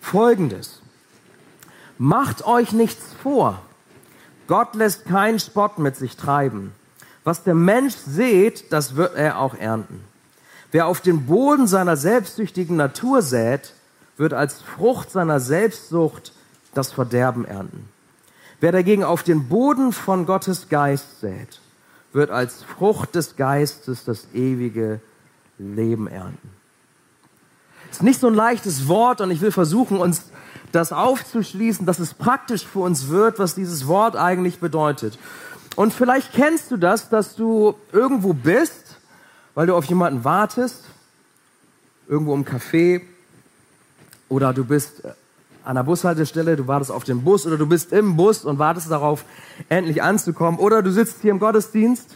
Folgendes. 0.00 0.82
Macht 1.96 2.46
euch 2.46 2.72
nichts 2.72 3.02
vor. 3.22 3.62
Gott 4.46 4.74
lässt 4.74 5.06
keinen 5.06 5.38
Spott 5.38 5.78
mit 5.78 5.96
sich 5.96 6.16
treiben. 6.16 6.72
Was 7.24 7.42
der 7.42 7.54
Mensch 7.54 7.94
sät, 7.94 8.72
das 8.72 8.96
wird 8.96 9.16
er 9.16 9.38
auch 9.38 9.54
ernten. 9.54 10.00
Wer 10.72 10.86
auf 10.86 11.00
den 11.00 11.26
Boden 11.26 11.66
seiner 11.66 11.96
selbstsüchtigen 11.96 12.76
Natur 12.76 13.22
sät, 13.22 13.72
wird 14.16 14.34
als 14.34 14.60
Frucht 14.60 15.10
seiner 15.10 15.40
Selbstsucht 15.40 16.32
das 16.74 16.92
Verderben 16.92 17.44
ernten. 17.44 17.88
Wer 18.60 18.72
dagegen 18.72 19.04
auf 19.04 19.22
den 19.22 19.48
Boden 19.48 19.92
von 19.92 20.26
Gottes 20.26 20.68
Geist 20.68 21.20
sät, 21.20 21.60
wird 22.12 22.30
als 22.30 22.62
Frucht 22.62 23.14
des 23.14 23.36
Geistes 23.36 24.04
das 24.04 24.28
ewige 24.34 25.00
Leben 25.58 26.06
ernten. 26.06 26.50
Ist 27.90 28.02
nicht 28.02 28.20
so 28.20 28.26
ein 28.26 28.34
leichtes 28.34 28.88
Wort 28.88 29.20
und 29.20 29.30
ich 29.30 29.40
will 29.40 29.52
versuchen, 29.52 29.98
uns 29.98 30.24
das 30.74 30.92
aufzuschließen, 30.92 31.86
dass 31.86 31.98
es 31.98 32.14
praktisch 32.14 32.66
für 32.66 32.80
uns 32.80 33.08
wird, 33.08 33.38
was 33.38 33.54
dieses 33.54 33.86
Wort 33.86 34.16
eigentlich 34.16 34.58
bedeutet. 34.58 35.18
Und 35.76 35.92
vielleicht 35.92 36.32
kennst 36.32 36.70
du 36.70 36.76
das, 36.76 37.08
dass 37.08 37.36
du 37.36 37.74
irgendwo 37.92 38.32
bist, 38.32 38.96
weil 39.54 39.66
du 39.66 39.76
auf 39.76 39.84
jemanden 39.86 40.24
wartest, 40.24 40.84
irgendwo 42.08 42.34
im 42.34 42.44
Café, 42.44 43.02
oder 44.28 44.52
du 44.52 44.64
bist 44.64 45.02
an 45.64 45.76
der 45.76 45.82
Bushaltestelle, 45.82 46.56
du 46.56 46.66
wartest 46.66 46.90
auf 46.90 47.04
den 47.04 47.22
Bus, 47.22 47.46
oder 47.46 47.56
du 47.56 47.66
bist 47.66 47.92
im 47.92 48.16
Bus 48.16 48.44
und 48.44 48.58
wartest 48.58 48.90
darauf, 48.90 49.24
endlich 49.68 50.02
anzukommen, 50.02 50.58
oder 50.60 50.82
du 50.82 50.90
sitzt 50.90 51.22
hier 51.22 51.30
im 51.30 51.38
Gottesdienst 51.38 52.14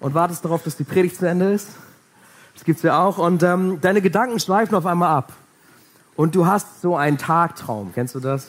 und 0.00 0.14
wartest 0.14 0.44
darauf, 0.44 0.62
dass 0.62 0.76
die 0.76 0.84
Predigt 0.84 1.16
zu 1.16 1.26
Ende 1.26 1.52
ist. 1.52 1.68
Das 2.54 2.64
gibt's 2.64 2.82
ja 2.82 3.02
auch. 3.02 3.18
Und 3.18 3.42
ähm, 3.42 3.80
deine 3.80 4.02
Gedanken 4.02 4.38
schweifen 4.38 4.74
auf 4.74 4.86
einmal 4.86 5.16
ab. 5.16 5.32
Und 6.16 6.34
du 6.34 6.46
hast 6.46 6.82
so 6.82 6.96
einen 6.96 7.18
Tagtraum. 7.18 7.92
Kennst 7.94 8.14
du 8.14 8.20
das? 8.20 8.48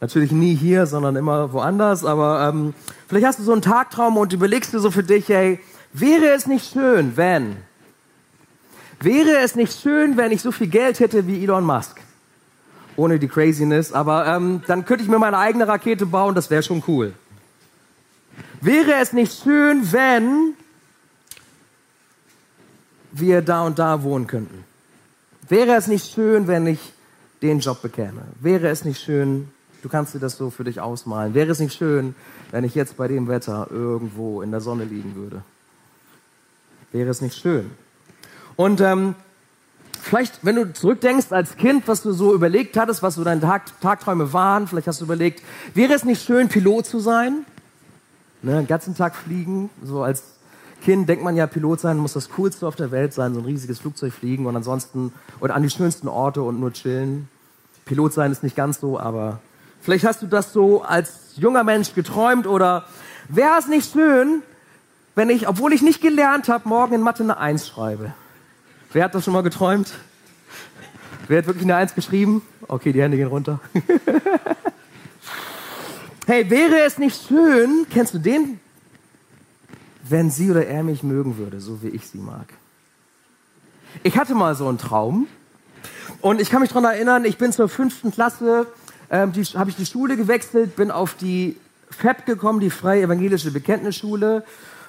Natürlich 0.00 0.32
nie 0.32 0.54
hier, 0.54 0.86
sondern 0.86 1.16
immer 1.16 1.52
woanders. 1.52 2.04
Aber 2.04 2.48
ähm, 2.48 2.74
vielleicht 3.08 3.26
hast 3.26 3.38
du 3.38 3.42
so 3.42 3.52
einen 3.52 3.62
Tagtraum 3.62 4.16
und 4.16 4.32
überlegst 4.32 4.72
du 4.72 4.78
so 4.78 4.90
für 4.90 5.02
dich, 5.02 5.28
hey, 5.28 5.60
wäre 5.92 6.30
es 6.30 6.46
nicht 6.46 6.72
schön, 6.72 7.16
wenn? 7.16 7.56
Wäre 9.00 9.38
es 9.38 9.54
nicht 9.54 9.80
schön, 9.80 10.16
wenn 10.16 10.30
ich 10.30 10.42
so 10.42 10.52
viel 10.52 10.66
Geld 10.66 11.00
hätte 11.00 11.26
wie 11.26 11.42
Elon 11.42 11.64
Musk? 11.64 12.00
Ohne 12.96 13.18
die 13.18 13.28
Craziness, 13.28 13.92
aber 13.92 14.26
ähm, 14.26 14.62
dann 14.66 14.84
könnte 14.84 15.02
ich 15.04 15.08
mir 15.08 15.18
meine 15.18 15.38
eigene 15.38 15.66
Rakete 15.66 16.04
bauen, 16.04 16.34
das 16.34 16.50
wäre 16.50 16.62
schon 16.62 16.82
cool. 16.86 17.14
Wäre 18.60 18.94
es 19.00 19.14
nicht 19.14 19.42
schön, 19.42 19.90
wenn 19.92 20.54
wir 23.12 23.40
da 23.40 23.62
und 23.62 23.78
da 23.78 24.02
wohnen 24.02 24.26
könnten? 24.26 24.64
Wäre 25.50 25.74
es 25.74 25.88
nicht 25.88 26.14
schön, 26.14 26.46
wenn 26.46 26.64
ich 26.68 26.78
den 27.42 27.58
Job 27.58 27.82
bekäme? 27.82 28.22
Wäre 28.40 28.68
es 28.68 28.84
nicht 28.84 29.02
schön, 29.02 29.48
du 29.82 29.88
kannst 29.88 30.14
dir 30.14 30.20
das 30.20 30.36
so 30.36 30.48
für 30.48 30.62
dich 30.62 30.80
ausmalen, 30.80 31.34
wäre 31.34 31.50
es 31.50 31.58
nicht 31.58 31.76
schön, 31.76 32.14
wenn 32.52 32.62
ich 32.62 32.76
jetzt 32.76 32.96
bei 32.96 33.08
dem 33.08 33.26
Wetter 33.26 33.66
irgendwo 33.68 34.42
in 34.42 34.52
der 34.52 34.60
Sonne 34.60 34.84
liegen 34.84 35.16
würde? 35.16 35.42
Wäre 36.92 37.10
es 37.10 37.20
nicht 37.20 37.36
schön? 37.36 37.68
Und 38.54 38.80
ähm, 38.80 39.16
vielleicht, 40.00 40.44
wenn 40.44 40.54
du 40.54 40.72
zurückdenkst 40.72 41.32
als 41.32 41.56
Kind, 41.56 41.88
was 41.88 42.02
du 42.02 42.12
so 42.12 42.32
überlegt 42.32 42.76
hattest, 42.76 43.02
was 43.02 43.16
so 43.16 43.24
deine 43.24 43.40
Tag 43.40 43.80
Tagträume 43.80 44.32
waren, 44.32 44.68
vielleicht 44.68 44.86
hast 44.86 45.00
du 45.00 45.04
überlegt, 45.04 45.42
wäre 45.74 45.94
es 45.94 46.04
nicht 46.04 46.24
schön, 46.24 46.48
Pilot 46.48 46.86
zu 46.86 47.00
sein? 47.00 47.44
Ne, 48.42 48.54
den 48.54 48.68
ganzen 48.68 48.94
Tag 48.94 49.16
fliegen, 49.16 49.68
so 49.82 50.04
als 50.04 50.22
Kind 50.82 51.08
denkt 51.08 51.22
man 51.22 51.36
ja, 51.36 51.46
Pilot 51.46 51.80
sein 51.80 51.98
muss 51.98 52.14
das 52.14 52.30
Coolste 52.30 52.66
auf 52.66 52.76
der 52.76 52.90
Welt 52.90 53.12
sein, 53.12 53.34
so 53.34 53.40
ein 53.40 53.46
riesiges 53.46 53.78
Flugzeug 53.78 54.12
fliegen 54.12 54.46
und 54.46 54.56
ansonsten 54.56 55.12
oder 55.40 55.54
an 55.54 55.62
die 55.62 55.70
schönsten 55.70 56.08
Orte 56.08 56.42
und 56.42 56.58
nur 56.58 56.72
chillen. 56.72 57.28
Pilot 57.84 58.12
sein 58.12 58.32
ist 58.32 58.42
nicht 58.42 58.56
ganz 58.56 58.80
so, 58.80 58.98
aber 58.98 59.40
vielleicht 59.80 60.04
hast 60.04 60.22
du 60.22 60.26
das 60.26 60.52
so 60.52 60.82
als 60.82 61.20
als 61.30 61.40
junger 61.40 61.64
Mensch 61.64 61.94
geträumt 61.94 62.46
oder 62.46 62.84
wäre 63.28 63.58
es 63.58 63.68
nicht 63.68 63.92
schön, 63.92 64.42
wenn 65.14 65.30
ich, 65.30 65.48
obwohl 65.48 65.72
ich 65.72 65.82
nicht 65.82 66.00
gelernt 66.00 66.48
habe, 66.48 66.68
morgen 66.68 66.94
in 66.94 67.02
Mathe 67.02 67.22
eine 67.22 67.38
Eins 67.38 67.68
schreibe? 67.68 68.12
Wer 68.92 69.04
hat 69.04 69.14
das 69.14 69.24
schon 69.24 69.34
mal 69.34 69.42
geträumt? 69.42 69.92
Wer 71.28 71.38
hat 71.38 71.46
wirklich 71.46 71.64
eine 71.64 71.76
Eins 71.76 71.94
geschrieben? 71.94 72.42
Okay, 72.66 72.92
die 72.92 73.00
Hände 73.00 73.16
gehen 73.16 73.28
runter. 73.28 73.60
hey, 76.26 76.50
wäre 76.50 76.80
es 76.80 76.98
nicht 76.98 77.28
schön, 77.28 77.86
kennst 77.90 78.14
du 78.14 78.18
den? 78.18 78.58
Wenn 80.10 80.30
sie 80.30 80.50
oder 80.50 80.66
er 80.66 80.82
mich 80.82 81.02
mögen 81.02 81.38
würde, 81.38 81.60
so 81.60 81.82
wie 81.82 81.88
ich 81.88 82.06
sie 82.08 82.18
mag. 82.18 82.46
Ich 84.02 84.18
hatte 84.18 84.34
mal 84.34 84.54
so 84.54 84.68
einen 84.68 84.78
Traum 84.78 85.28
und 86.20 86.40
ich 86.40 86.50
kann 86.50 86.60
mich 86.60 86.70
daran 86.70 86.84
erinnern, 86.84 87.24
ich 87.24 87.38
bin 87.38 87.52
zur 87.52 87.68
fünften 87.68 88.10
Klasse, 88.10 88.66
ähm, 89.10 89.32
habe 89.54 89.70
ich 89.70 89.76
die 89.76 89.86
Schule 89.86 90.16
gewechselt, 90.16 90.76
bin 90.76 90.90
auf 90.90 91.14
die 91.14 91.56
FEB 91.90 92.26
gekommen, 92.26 92.60
die 92.60 92.70
Freie 92.70 93.02
Evangelische 93.02 93.50
Bekenntnisschule. 93.50 94.44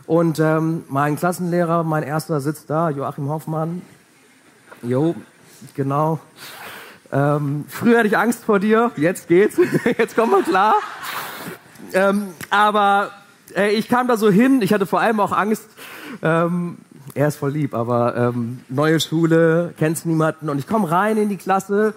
Und 0.08 0.40
ähm, 0.40 0.84
mein 0.90 1.16
Klassenlehrer, 1.16 1.84
mein 1.84 2.04
erster 2.04 2.42
sitzt 2.42 2.70
da, 2.70 2.90
Joachim 2.90 3.30
Hoffmann. 3.30 3.82
Jo, 4.82 5.16
genau. 5.76 6.20
Ähm, 7.12 7.66
früher 7.68 8.00
hatte 8.00 8.08
ich 8.08 8.18
Angst 8.18 8.44
vor 8.44 8.60
dir, 8.60 8.92
jetzt 8.98 9.28
geht's, 9.28 9.58
jetzt 9.98 10.16
kommen 10.16 10.32
wir 10.32 10.44
klar. 10.44 10.76
Ähm, 11.94 12.30
aber 12.50 13.12
äh, 13.56 13.72
ich 13.72 13.88
kam 13.88 14.08
da 14.08 14.18
so 14.18 14.30
hin, 14.30 14.62
ich 14.62 14.74
hatte 14.74 14.86
vor 14.86 15.00
allem 15.00 15.20
auch 15.20 15.32
Angst. 15.32 15.68
Ähm, 16.22 16.78
er 17.14 17.28
ist 17.28 17.38
voll 17.38 17.52
lieb, 17.52 17.74
aber 17.74 18.16
ähm, 18.16 18.62
neue 18.70 19.00
Schule, 19.00 19.74
kennst 19.78 20.06
niemanden. 20.06 20.50
Und 20.50 20.58
ich 20.58 20.68
komme 20.68 20.90
rein 20.90 21.18
in 21.18 21.30
die 21.30 21.38
Klasse 21.38 21.94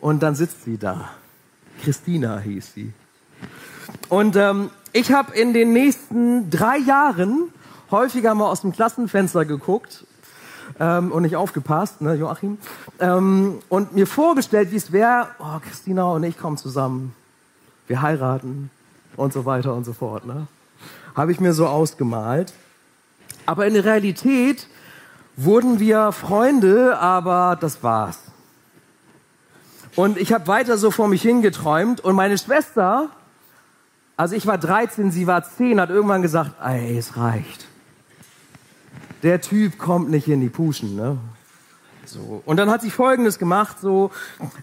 und 0.00 0.22
dann 0.22 0.34
sitzt 0.34 0.64
sie 0.64 0.78
da. 0.78 1.10
Christina 1.82 2.38
hieß 2.38 2.74
sie. 2.74 2.92
Und 4.08 4.36
ähm, 4.36 4.70
ich 4.92 5.12
habe 5.12 5.34
in 5.34 5.52
den 5.52 5.72
nächsten 5.72 6.50
drei 6.50 6.78
Jahren 6.78 7.50
häufiger 7.90 8.34
mal 8.34 8.48
aus 8.48 8.62
dem 8.62 8.72
Klassenfenster 8.72 9.44
geguckt 9.44 10.04
ähm, 10.80 11.12
und 11.12 11.22
nicht 11.22 11.36
aufgepasst, 11.36 12.00
ne, 12.00 12.14
Joachim, 12.14 12.58
ähm, 12.98 13.58
und 13.68 13.94
mir 13.94 14.06
vorgestellt, 14.06 14.72
wie 14.72 14.76
es 14.76 14.92
wäre, 14.92 15.28
oh, 15.38 15.58
Christina 15.60 16.10
und 16.10 16.24
ich 16.24 16.38
kommen 16.38 16.56
zusammen, 16.56 17.14
wir 17.86 18.02
heiraten 18.02 18.70
und 19.16 19.32
so 19.32 19.44
weiter 19.44 19.74
und 19.74 19.84
so 19.84 19.92
fort. 19.92 20.26
Ne? 20.26 20.46
Habe 21.16 21.32
ich 21.32 21.40
mir 21.40 21.52
so 21.52 21.66
ausgemalt. 21.66 22.52
Aber 23.44 23.66
in 23.66 23.74
der 23.74 23.84
Realität 23.84 24.68
wurden 25.36 25.80
wir 25.80 26.12
Freunde, 26.12 26.98
aber 26.98 27.58
das 27.60 27.82
war's. 27.82 28.20
Und 29.96 30.18
ich 30.18 30.32
habe 30.32 30.46
weiter 30.46 30.78
so 30.78 30.92
vor 30.92 31.08
mich 31.08 31.22
hingeträumt 31.22 32.00
und 32.00 32.14
meine 32.14 32.38
Schwester, 32.38 33.08
also 34.16 34.36
ich 34.36 34.46
war 34.46 34.58
13, 34.58 35.10
sie 35.10 35.26
war 35.26 35.42
10, 35.42 35.80
hat 35.80 35.90
irgendwann 35.90 36.22
gesagt, 36.22 36.52
ey, 36.62 36.96
es 36.96 37.16
reicht 37.16 37.66
der 39.26 39.40
Typ 39.40 39.78
kommt 39.78 40.10
nicht 40.10 40.28
in 40.28 40.40
die 40.40 40.48
Puschen. 40.48 40.94
Ne? 40.96 41.18
So. 42.04 42.42
Und 42.44 42.58
dann 42.58 42.70
hat 42.70 42.82
sie 42.82 42.90
Folgendes 42.90 43.38
gemacht, 43.38 43.78
so, 43.80 44.10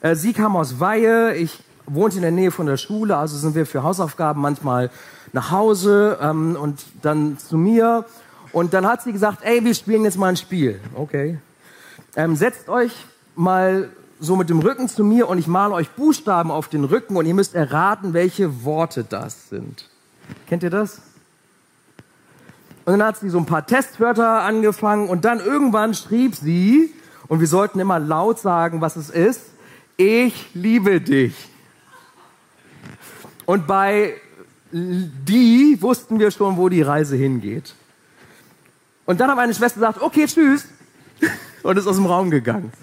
äh, 0.01 0.15
sie 0.15 0.33
kam 0.33 0.55
aus 0.55 0.79
Weihe, 0.79 1.35
ich 1.35 1.63
wohnte 1.85 2.15
in 2.15 2.21
der 2.21 2.31
Nähe 2.31 2.51
von 2.51 2.65
der 2.65 2.77
Schule, 2.77 3.17
also 3.17 3.37
sind 3.37 3.55
wir 3.55 3.65
für 3.65 3.83
Hausaufgaben 3.83 4.41
manchmal 4.41 4.89
nach 5.33 5.51
Hause 5.51 6.17
ähm, 6.21 6.55
und 6.55 6.85
dann 7.01 7.37
zu 7.37 7.57
mir. 7.57 8.05
Und 8.53 8.73
dann 8.73 8.85
hat 8.87 9.01
sie 9.01 9.11
gesagt, 9.11 9.39
ey, 9.41 9.65
wir 9.65 9.73
spielen 9.73 10.05
jetzt 10.05 10.17
mal 10.17 10.27
ein 10.27 10.37
Spiel. 10.37 10.79
Okay. 10.95 11.39
Ähm, 12.15 12.35
setzt 12.35 12.69
euch 12.69 12.93
mal 13.35 13.89
so 14.19 14.35
mit 14.35 14.49
dem 14.49 14.59
Rücken 14.59 14.87
zu 14.87 15.03
mir 15.03 15.27
und 15.27 15.37
ich 15.37 15.47
male 15.47 15.73
euch 15.73 15.89
Buchstaben 15.89 16.51
auf 16.51 16.69
den 16.69 16.85
Rücken 16.85 17.17
und 17.17 17.25
ihr 17.25 17.33
müsst 17.33 17.55
erraten, 17.55 18.13
welche 18.13 18.63
Worte 18.63 19.03
das 19.03 19.49
sind. 19.49 19.89
Kennt 20.47 20.63
ihr 20.63 20.69
das? 20.69 21.01
Und 22.85 22.93
dann 22.93 23.03
hat 23.03 23.17
sie 23.17 23.29
so 23.29 23.39
ein 23.39 23.45
paar 23.45 23.65
Testwörter 23.65 24.41
angefangen 24.43 25.09
und 25.09 25.25
dann 25.25 25.39
irgendwann 25.39 25.93
schrieb 25.93 26.35
sie, 26.35 26.93
und 27.27 27.39
wir 27.39 27.47
sollten 27.47 27.79
immer 27.79 27.99
laut 27.99 28.39
sagen, 28.39 28.81
was 28.81 28.95
es 28.95 29.09
ist, 29.09 29.41
ich 29.97 30.53
liebe 30.53 31.01
dich. 31.01 31.49
Und 33.45 33.65
bei 33.65 34.15
die 34.73 35.77
wussten 35.81 36.19
wir 36.19 36.31
schon, 36.31 36.57
wo 36.57 36.67
die 36.67 36.81
Reise 36.81 37.15
hingeht. 37.15 37.75
Und 39.05 39.19
dann 39.19 39.29
hat 39.29 39.37
meine 39.37 39.53
Schwester 39.53 39.79
gesagt, 39.79 40.01
okay, 40.01 40.25
tschüss, 40.25 40.67
und 41.63 41.77
ist 41.77 41.87
aus 41.87 41.95
dem 41.95 42.05
Raum 42.05 42.31
gegangen. 42.31 42.73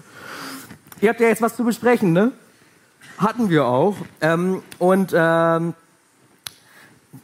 Ihr 1.01 1.09
habt 1.09 1.19
ja 1.19 1.27
jetzt 1.27 1.41
was 1.41 1.55
zu 1.55 1.63
besprechen, 1.63 2.13
ne? 2.13 2.31
Hatten 3.17 3.49
wir 3.49 3.65
auch. 3.65 3.97
Ähm, 4.21 4.63
und 4.79 5.13
ähm, 5.13 5.73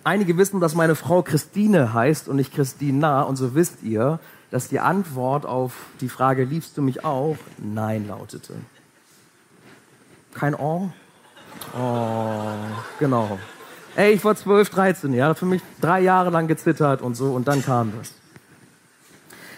Einige 0.04 0.38
wissen, 0.38 0.60
dass 0.60 0.76
meine 0.76 0.96
Frau 0.96 1.22
Christine 1.22 1.94
heißt 1.94 2.28
und 2.28 2.36
nicht 2.36 2.54
Christina. 2.54 3.22
Und 3.22 3.38
so 3.38 3.56
wisst 3.56 3.84
ihr, 3.84 4.20
dass 4.52 4.68
die 4.68 4.80
Antwort 4.80 5.46
auf 5.46 5.74
die 6.02 6.10
Frage, 6.10 6.44
liebst 6.44 6.78
du 6.78 6.82
mich 6.82 7.06
auch? 7.06 7.38
Nein 7.58 8.08
lautete. 8.08 8.54
Kein 10.34 10.56
Oh? 10.56 10.90
Oh, 11.78 12.54
genau. 13.00 13.40
Ey, 13.98 14.14
ich 14.14 14.24
war 14.24 14.36
12, 14.36 14.70
13, 14.70 15.14
ja, 15.14 15.34
für 15.34 15.48
mich 15.48 15.60
drei 15.82 16.02
Jahre 16.02 16.30
lang 16.30 16.48
gezittert 16.48 17.02
und 17.02 17.16
so 17.16 17.32
und 17.32 17.48
dann 17.48 17.66
kam 17.66 17.92
das. 17.98 18.12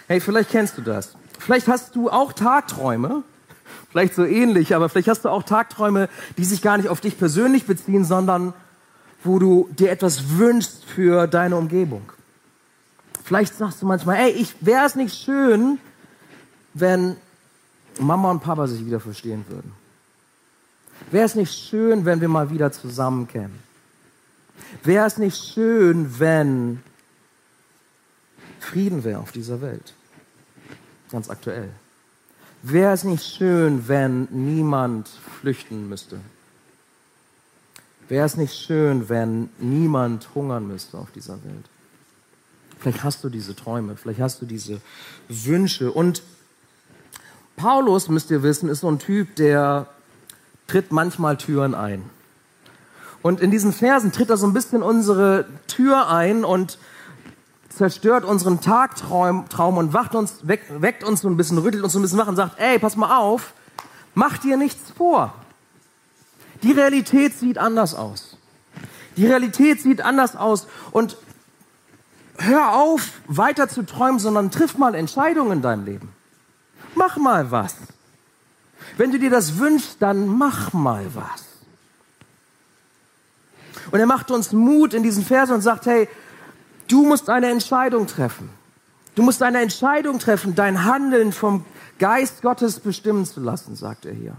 Hey, 0.06 0.18
vielleicht 0.18 0.48
kennst 0.48 0.78
du 0.78 0.80
das. 0.80 1.14
Vielleicht 1.38 1.68
hast 1.68 1.94
du 1.94 2.08
auch 2.08 2.32
Tagträume, 2.32 3.22
vielleicht 3.90 4.14
so 4.14 4.24
ähnlich, 4.24 4.74
aber 4.74 4.88
vielleicht 4.88 5.08
hast 5.08 5.26
du 5.26 5.28
auch 5.28 5.42
Tagträume, 5.42 6.08
die 6.38 6.46
sich 6.46 6.62
gar 6.62 6.78
nicht 6.78 6.88
auf 6.88 7.02
dich 7.02 7.18
persönlich 7.18 7.66
beziehen, 7.66 8.06
sondern 8.06 8.54
wo 9.24 9.38
du 9.38 9.68
dir 9.72 9.90
etwas 9.90 10.38
wünschst 10.38 10.86
für 10.86 11.26
deine 11.26 11.56
Umgebung. 11.56 12.10
Vielleicht 13.22 13.54
sagst 13.54 13.82
du 13.82 13.86
manchmal, 13.86 14.16
ey, 14.20 14.30
ich 14.30 14.54
wäre 14.62 14.86
es 14.86 14.94
nicht 14.94 15.22
schön, 15.22 15.78
wenn 16.72 17.14
Mama 17.98 18.30
und 18.30 18.40
Papa 18.40 18.66
sich 18.68 18.86
wieder 18.86 19.00
verstehen 19.00 19.44
würden. 19.50 19.74
Wäre 21.10 21.26
es 21.26 21.34
nicht 21.34 21.52
schön, 21.52 22.06
wenn 22.06 22.22
wir 22.22 22.28
mal 22.28 22.48
wieder 22.48 22.72
zusammenkämen? 22.72 23.69
Wäre 24.82 25.06
es 25.06 25.18
nicht 25.18 25.36
schön, 25.36 26.18
wenn 26.18 26.82
Frieden 28.58 29.04
wäre 29.04 29.20
auf 29.20 29.32
dieser 29.32 29.60
Welt? 29.60 29.94
Ganz 31.10 31.28
aktuell. 31.28 31.70
Wäre 32.62 32.92
es 32.92 33.04
nicht 33.04 33.24
schön, 33.24 33.88
wenn 33.88 34.28
niemand 34.30 35.08
flüchten 35.40 35.88
müsste? 35.88 36.20
Wäre 38.08 38.26
es 38.26 38.36
nicht 38.36 38.54
schön, 38.54 39.08
wenn 39.08 39.50
niemand 39.58 40.34
hungern 40.34 40.66
müsste 40.66 40.98
auf 40.98 41.10
dieser 41.12 41.42
Welt? 41.44 41.64
Vielleicht 42.78 43.04
hast 43.04 43.22
du 43.24 43.28
diese 43.28 43.54
Träume, 43.54 43.96
vielleicht 43.96 44.20
hast 44.20 44.42
du 44.42 44.46
diese 44.46 44.80
Wünsche. 45.28 45.92
Und 45.92 46.22
Paulus, 47.56 48.08
müsst 48.08 48.30
ihr 48.30 48.42
wissen, 48.42 48.68
ist 48.68 48.80
so 48.80 48.90
ein 48.90 48.98
Typ, 48.98 49.36
der 49.36 49.86
tritt 50.66 50.92
manchmal 50.92 51.36
Türen 51.36 51.74
ein. 51.74 52.02
Und 53.22 53.40
in 53.40 53.50
diesen 53.50 53.72
Versen 53.72 54.12
tritt 54.12 54.30
er 54.30 54.36
so 54.36 54.46
ein 54.46 54.52
bisschen 54.52 54.82
unsere 54.82 55.46
Tür 55.66 56.08
ein 56.08 56.44
und 56.44 56.78
zerstört 57.68 58.24
unseren 58.24 58.60
Tagtraum 58.60 59.48
Traum 59.48 59.78
und 59.78 59.92
wacht 59.92 60.14
uns, 60.14 60.40
weckt, 60.42 60.82
weckt 60.82 61.04
uns 61.04 61.20
so 61.20 61.28
ein 61.28 61.36
bisschen, 61.36 61.58
rüttelt 61.58 61.84
uns 61.84 61.92
so 61.92 61.98
ein 61.98 62.02
bisschen 62.02 62.18
wach 62.18 62.28
und 62.28 62.36
sagt, 62.36 62.58
ey, 62.58 62.78
pass 62.78 62.96
mal 62.96 63.16
auf, 63.16 63.54
mach 64.14 64.38
dir 64.38 64.56
nichts 64.56 64.90
vor. 64.96 65.34
Die 66.62 66.72
Realität 66.72 67.38
sieht 67.38 67.58
anders 67.58 67.94
aus. 67.94 68.36
Die 69.16 69.26
Realität 69.26 69.80
sieht 69.80 70.02
anders 70.02 70.36
aus. 70.36 70.66
Und 70.90 71.16
hör 72.38 72.74
auf, 72.74 73.12
weiter 73.26 73.68
zu 73.68 73.84
träumen, 73.84 74.18
sondern 74.18 74.50
triff 74.50 74.76
mal 74.76 74.94
Entscheidungen 74.94 75.52
in 75.52 75.62
deinem 75.62 75.84
Leben. 75.84 76.12
Mach 76.94 77.16
mal 77.16 77.50
was. 77.50 77.76
Wenn 78.96 79.12
du 79.12 79.18
dir 79.18 79.30
das 79.30 79.58
wünschst, 79.58 79.96
dann 80.00 80.26
mach 80.26 80.72
mal 80.72 81.06
was. 81.14 81.49
Und 83.90 84.00
er 84.00 84.06
macht 84.06 84.30
uns 84.30 84.52
Mut 84.52 84.94
in 84.94 85.02
diesen 85.02 85.24
Versen 85.24 85.54
und 85.54 85.62
sagt, 85.62 85.86
hey, 85.86 86.08
du 86.88 87.04
musst 87.04 87.28
eine 87.28 87.48
Entscheidung 87.50 88.06
treffen. 88.06 88.50
Du 89.14 89.22
musst 89.22 89.42
eine 89.42 89.60
Entscheidung 89.60 90.18
treffen, 90.18 90.54
dein 90.54 90.84
Handeln 90.84 91.32
vom 91.32 91.64
Geist 91.98 92.42
Gottes 92.42 92.80
bestimmen 92.80 93.26
zu 93.26 93.40
lassen, 93.40 93.76
sagt 93.76 94.06
er 94.06 94.14
hier. 94.14 94.36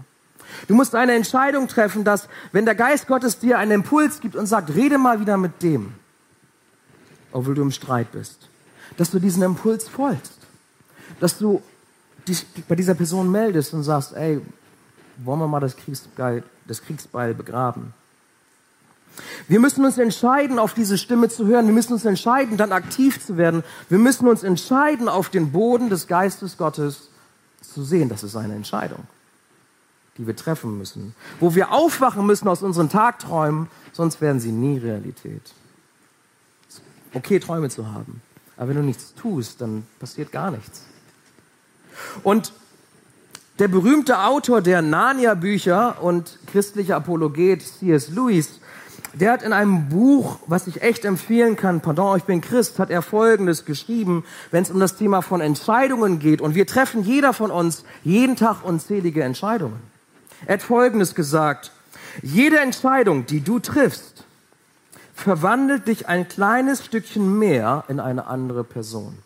Du 0.68 0.74
musst 0.74 0.94
eine 0.94 1.14
Entscheidung 1.14 1.68
treffen, 1.68 2.04
dass 2.04 2.28
wenn 2.52 2.64
der 2.64 2.74
Geist 2.74 3.06
Gottes 3.06 3.38
dir 3.38 3.58
einen 3.58 3.72
Impuls 3.72 4.20
gibt 4.20 4.36
und 4.36 4.46
sagt, 4.46 4.74
rede 4.74 4.98
mal 4.98 5.20
wieder 5.20 5.36
mit 5.36 5.62
dem, 5.62 5.94
obwohl 7.30 7.54
du 7.54 7.62
im 7.62 7.70
Streit 7.70 8.12
bist, 8.12 8.48
dass 8.96 9.10
du 9.10 9.18
diesen 9.18 9.42
Impuls 9.42 9.88
folgst, 9.88 10.38
dass 11.20 11.38
du 11.38 11.62
dich 12.28 12.46
bei 12.68 12.74
dieser 12.74 12.94
Person 12.94 13.30
meldest 13.30 13.72
und 13.74 13.82
sagst, 13.82 14.14
ey, 14.14 14.40
wollen 15.18 15.38
wir 15.38 15.48
mal 15.48 15.60
das 15.60 15.76
Kriegsbeil, 15.76 16.42
das 16.66 16.82
Kriegsbeil 16.82 17.34
begraben? 17.34 17.94
Wir 19.48 19.60
müssen 19.60 19.84
uns 19.84 19.98
entscheiden, 19.98 20.58
auf 20.58 20.74
diese 20.74 20.98
Stimme 20.98 21.28
zu 21.28 21.46
hören. 21.46 21.66
Wir 21.66 21.74
müssen 21.74 21.92
uns 21.92 22.04
entscheiden, 22.04 22.56
dann 22.56 22.72
aktiv 22.72 23.24
zu 23.24 23.36
werden. 23.36 23.62
Wir 23.88 23.98
müssen 23.98 24.28
uns 24.28 24.42
entscheiden, 24.42 25.08
auf 25.08 25.28
den 25.28 25.52
Boden 25.52 25.90
des 25.90 26.06
Geistes 26.06 26.56
Gottes 26.56 27.08
zu 27.60 27.82
sehen. 27.82 28.08
Das 28.08 28.22
ist 28.22 28.36
eine 28.36 28.54
Entscheidung. 28.54 29.04
die 30.18 30.26
wir 30.26 30.36
treffen 30.36 30.76
müssen, 30.76 31.14
wo 31.40 31.54
wir 31.54 31.72
aufwachen 31.72 32.26
müssen 32.26 32.46
aus 32.48 32.62
unseren 32.62 32.90
Tagträumen, 32.90 33.68
sonst 33.92 34.20
werden 34.20 34.40
sie 34.40 34.52
nie 34.52 34.78
Realität. 34.78 35.42
Okay, 37.14 37.38
Träume 37.38 37.70
zu 37.70 37.92
haben, 37.92 38.20
aber 38.56 38.68
wenn 38.68 38.76
du 38.76 38.82
nichts 38.82 39.14
tust, 39.14 39.60
dann 39.60 39.86
passiert 39.98 40.32
gar 40.32 40.50
nichts. 40.50 40.82
Und 42.22 42.52
der 43.58 43.68
berühmte 43.68 44.18
Autor 44.18 44.62
der 44.62 44.82
Narnia-Bücher 44.82 46.02
und 46.02 46.38
christliche 46.46 46.96
Apologet 46.96 47.62
C.S. 47.62 48.08
Lewis, 48.08 48.60
der 49.14 49.32
hat 49.32 49.42
in 49.42 49.52
einem 49.52 49.88
Buch, 49.88 50.38
was 50.46 50.66
ich 50.66 50.82
echt 50.82 51.04
empfehlen 51.04 51.56
kann, 51.56 51.80
pardon, 51.80 52.16
ich 52.16 52.24
bin 52.24 52.40
Christ, 52.40 52.78
hat 52.78 52.90
er 52.90 53.02
Folgendes 53.02 53.64
geschrieben, 53.64 54.24
wenn 54.50 54.62
es 54.62 54.70
um 54.70 54.80
das 54.80 54.96
Thema 54.96 55.20
von 55.20 55.40
Entscheidungen 55.40 56.18
geht. 56.18 56.40
Und 56.40 56.54
wir 56.54 56.66
treffen 56.66 57.02
jeder 57.02 57.32
von 57.32 57.50
uns 57.50 57.84
jeden 58.04 58.36
Tag 58.36 58.64
unzählige 58.64 59.22
Entscheidungen. 59.22 59.80
Er 60.46 60.54
hat 60.54 60.62
Folgendes 60.62 61.14
gesagt, 61.14 61.72
jede 62.22 62.58
Entscheidung, 62.58 63.26
die 63.26 63.40
du 63.40 63.58
triffst, 63.58 64.24
verwandelt 65.14 65.86
dich 65.86 66.08
ein 66.08 66.26
kleines 66.28 66.84
Stückchen 66.84 67.38
mehr 67.38 67.84
in 67.88 68.00
eine 68.00 68.26
andere 68.26 68.64
Person. 68.64 69.18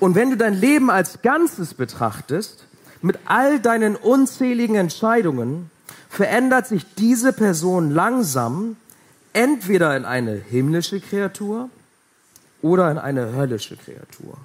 Und 0.00 0.14
wenn 0.14 0.30
du 0.30 0.36
dein 0.36 0.54
Leben 0.54 0.90
als 0.90 1.22
Ganzes 1.22 1.74
betrachtest, 1.74 2.66
mit 3.02 3.18
all 3.26 3.60
deinen 3.60 3.96
unzähligen 3.96 4.76
Entscheidungen, 4.76 5.70
verändert 6.14 6.68
sich 6.68 6.86
diese 6.94 7.32
Person 7.32 7.90
langsam 7.90 8.76
entweder 9.32 9.96
in 9.96 10.04
eine 10.04 10.34
himmlische 10.34 11.00
Kreatur 11.00 11.68
oder 12.62 12.88
in 12.92 12.98
eine 12.98 13.32
höllische 13.32 13.76
Kreatur. 13.76 14.36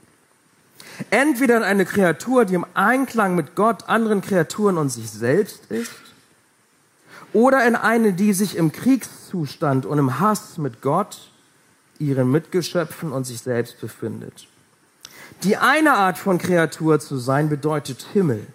Entweder 1.11 1.57
in 1.57 1.63
eine 1.63 1.85
Kreatur, 1.85 2.45
die 2.45 2.55
im 2.55 2.65
Einklang 2.73 3.35
mit 3.35 3.53
Gott, 3.53 3.87
anderen 3.87 4.21
Kreaturen 4.21 4.79
und 4.79 4.89
sich 4.89 5.11
selbst 5.11 5.69
ist, 5.69 5.91
oder 7.33 7.67
in 7.67 7.75
eine, 7.75 8.13
die 8.13 8.33
sich 8.33 8.57
im 8.57 8.71
Kriegszustand 8.71 9.85
und 9.85 9.99
im 9.99 10.19
Hass 10.19 10.57
mit 10.57 10.81
Gott, 10.81 11.29
ihren 11.99 12.31
Mitgeschöpfen 12.31 13.11
und 13.11 13.25
sich 13.25 13.41
selbst 13.41 13.79
befindet. 13.79 14.47
Die 15.43 15.57
eine 15.57 15.93
Art 15.93 16.17
von 16.17 16.39
Kreatur 16.39 16.99
zu 16.99 17.17
sein 17.17 17.47
bedeutet 17.47 18.07
Himmel. 18.11 18.47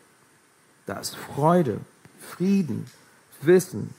Da 0.87 0.99
ist 0.99 1.15
Freude, 1.15 1.79
Frieden, 2.21 2.87
Wissen. 3.47 3.91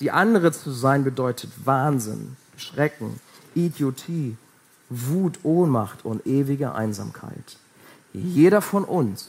Die 0.00 0.10
andere 0.10 0.52
zu 0.52 0.70
sein 0.70 1.04
bedeutet 1.04 1.50
Wahnsinn, 1.64 2.36
Schrecken, 2.56 3.20
Idiotie, 3.54 4.36
Wut, 4.88 5.40
Ohnmacht 5.42 6.04
und 6.04 6.26
ewige 6.26 6.74
Einsamkeit. 6.74 7.56
Jeder 8.12 8.62
von 8.62 8.84
uns 8.84 9.28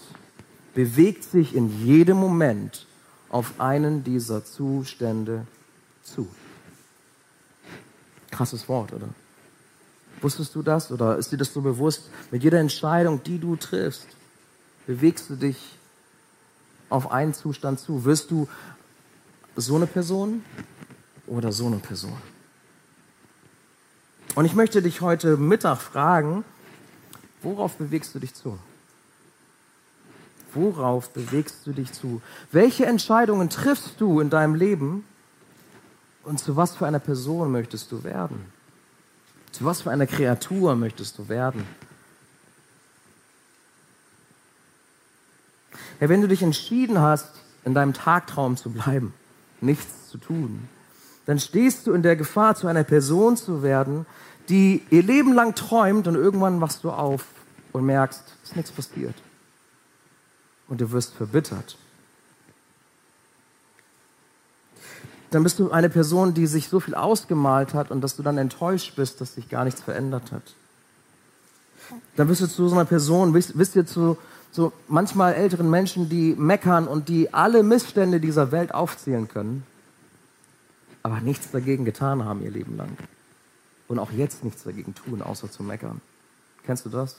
bewegt 0.74 1.24
sich 1.24 1.56
in 1.56 1.86
jedem 1.86 2.18
Moment 2.18 2.86
auf 3.30 3.60
einen 3.60 4.04
dieser 4.04 4.46
Zustände 4.46 5.46
zu. 6.04 6.28
Krasses 8.32 8.70
Wort, 8.70 8.94
oder? 8.94 9.10
Wusstest 10.22 10.54
du 10.56 10.62
das 10.62 10.92
oder 10.92 11.18
ist 11.18 11.32
dir 11.32 11.38
das 11.38 11.54
so 11.54 11.62
bewusst? 11.62 12.10
Mit 12.32 12.44
jeder 12.44 12.60
Entscheidung, 12.60 13.24
die 13.24 13.40
du 13.40 13.56
triffst, 13.56 14.08
bewegst 14.86 15.30
du 15.30 15.36
dich 15.36 15.58
auf 16.90 17.12
einen 17.12 17.34
Zustand 17.34 17.80
zu. 17.80 18.06
Wirst 18.06 18.32
du 18.32 18.48
so 19.62 19.76
eine 19.76 19.88
Person 19.88 20.44
oder 21.28 21.52
so 21.52 21.68
eine 21.68 21.78
Person? 21.78 22.18
Und 24.36 24.46
ich 24.46 24.54
möchte 24.54 24.82
dich 24.82 25.02
heute 25.02 25.38
Mittag 25.38 25.80
fragen, 25.80 26.44
worauf 27.42 27.76
bewegst 27.76 28.16
du 28.16 28.20
dich 28.20 28.34
zu? 28.34 28.58
Worauf 30.54 31.10
bewegst 31.12 31.66
du 31.66 31.74
dich 31.74 31.92
zu? 31.92 32.22
Welche 32.52 32.86
Entscheidungen 32.86 33.50
triffst 33.50 34.00
du 34.00 34.20
in 34.20 34.30
deinem 34.30 34.56
Leben? 34.56 35.04
Und 36.24 36.40
zu 36.40 36.56
was 36.56 36.76
für 36.76 36.88
einer 36.88 37.00
Person 37.00 37.52
möchtest 37.52 37.92
du 37.92 38.04
werden? 38.04 38.46
Zu 39.52 39.66
was 39.66 39.82
für 39.82 39.92
einer 39.92 40.08
Kreatur 40.08 40.76
möchtest 40.76 41.18
du 41.18 41.28
werden? 41.28 41.66
Ja, 46.00 46.08
wenn 46.08 46.22
du 46.22 46.28
dich 46.28 46.42
entschieden 46.42 47.00
hast, 47.00 47.30
in 47.66 47.74
deinem 47.74 47.94
Tagtraum 47.94 48.58
zu 48.58 48.70
bleiben, 48.70 49.14
nichts 49.62 50.10
zu 50.10 50.18
tun, 50.18 50.68
dann 51.26 51.40
stehst 51.40 51.86
du 51.86 51.94
in 51.94 52.02
der 52.02 52.16
Gefahr, 52.16 52.56
zu 52.56 52.68
einer 52.68 52.84
Person 52.84 53.38
zu 53.38 53.62
werden, 53.62 54.06
die 54.50 54.84
ihr 54.90 55.04
Leben 55.04 55.34
lang 55.34 55.56
träumt 55.56 56.08
und 56.08 56.16
irgendwann 56.16 56.60
wachst 56.60 56.84
du 56.84 56.90
auf 56.90 57.26
und 57.72 57.86
merkst, 57.86 58.24
es 58.44 58.50
ist 58.50 58.56
nichts 58.56 58.72
passiert. 58.72 59.16
Und 60.68 60.82
du 60.82 60.92
wirst 60.92 61.14
verbittert. 61.14 61.78
dann 65.32 65.44
bist 65.44 65.60
du 65.60 65.72
eine 65.72 65.90
Person, 65.90 66.34
die 66.34 66.48
sich 66.48 66.70
so 66.70 66.80
viel 66.80 66.96
ausgemalt 66.96 67.74
hat 67.74 67.92
und 67.92 68.02
dass 68.02 68.16
du 68.16 68.24
dann 68.24 68.38
enttäuscht 68.38 68.96
bist, 68.96 69.22
dass 69.22 69.36
sich 69.36 69.50
gar 69.50 69.64
nichts 69.64 69.82
verändert 69.82 70.32
hat. 70.32 70.42
Dann 72.16 72.28
bist 72.28 72.42
du 72.42 72.48
zu 72.48 72.68
so 72.68 72.76
einer 72.76 72.86
Person, 72.86 73.34
wisst, 73.34 73.58
wisst 73.58 73.76
ihr, 73.76 73.86
zu 73.86 74.18
so 74.52 74.72
manchmal 74.88 75.34
älteren 75.34 75.70
Menschen, 75.70 76.10
die 76.10 76.36
meckern 76.38 76.88
und 76.88 77.10
die 77.10 77.34
alle 77.34 77.64
Missstände 77.64 78.20
dieser 78.20 78.52
Welt 78.52 78.74
aufzählen 78.74 79.28
können, 79.28 79.64
aber 81.04 81.22
nichts 81.22 81.52
dagegen 81.52 81.86
getan 81.86 82.26
haben 82.26 82.42
ihr 82.44 82.52
Leben 82.52 82.78
lang. 82.78 82.98
Und 83.88 84.00
auch 84.00 84.12
jetzt 84.12 84.44
nichts 84.44 84.64
dagegen 84.64 84.94
tun, 84.94 85.22
außer 85.22 85.50
zu 85.50 85.64
meckern. 85.64 86.02
Kennst 86.66 86.86
du 86.86 86.90
das? 86.90 87.18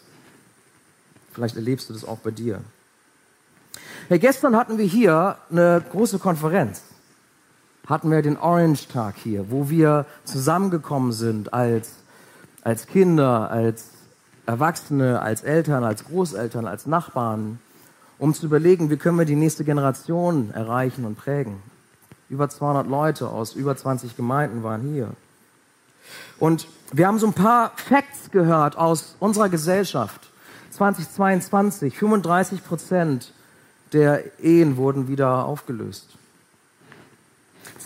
Vielleicht 1.33 1.57
erlebst 1.57 1.89
du 1.89 1.93
das 1.93 2.05
auch 2.05 2.19
bei 2.19 2.31
dir. 2.31 2.61
Hey, 4.09 4.19
gestern 4.19 4.57
hatten 4.57 4.79
wir 4.79 4.85
hier 4.85 5.39
eine 5.51 5.83
große 5.91 6.19
Konferenz 6.19 6.83
hatten 7.91 8.11
wir 8.11 8.23
den 8.23 8.39
Orange 8.39 8.87
Tag 8.87 9.17
hier, 9.17 9.51
wo 9.51 9.69
wir 9.69 10.07
zusammengekommen 10.25 11.13
sind 11.13 11.53
als, 11.53 11.91
als 12.63 12.87
Kinder, 12.87 13.51
als 13.51 13.89
Erwachsene, 14.47 15.21
als 15.21 15.43
Eltern, 15.43 15.85
als 15.85 16.05
Großeltern, 16.05 16.67
als 16.67 16.87
Nachbarn, 16.87 17.59
um 18.19 18.35
zu 18.35 18.47
überlegen, 18.47 18.91
wie 18.91 18.97
können 18.97 19.19
wir 19.19 19.25
die 19.25 19.37
nächste 19.37 19.65
Generation 19.65 20.51
erreichen 20.53 21.05
und 21.05 21.17
prägen. 21.17 21.63
Über 22.29 22.49
200 22.49 22.87
Leute 22.87 23.29
aus 23.29 23.55
über 23.55 23.77
20 23.77 24.17
Gemeinden 24.17 24.63
waren 24.63 24.83
hier. 24.83 25.11
Und 26.39 26.67
wir 26.93 27.07
haben 27.07 27.19
so 27.19 27.27
ein 27.27 27.33
paar 27.33 27.73
Facts 27.77 28.31
gehört 28.31 28.77
aus 28.77 29.17
unserer 29.21 29.49
Gesellschaft. 29.49 30.29
2022, 30.71 31.99
35 31.99 32.65
Prozent 32.65 33.33
der 33.93 34.41
Ehen 34.41 34.77
wurden 34.77 35.09
wieder 35.09 35.45
aufgelöst. 35.45 36.17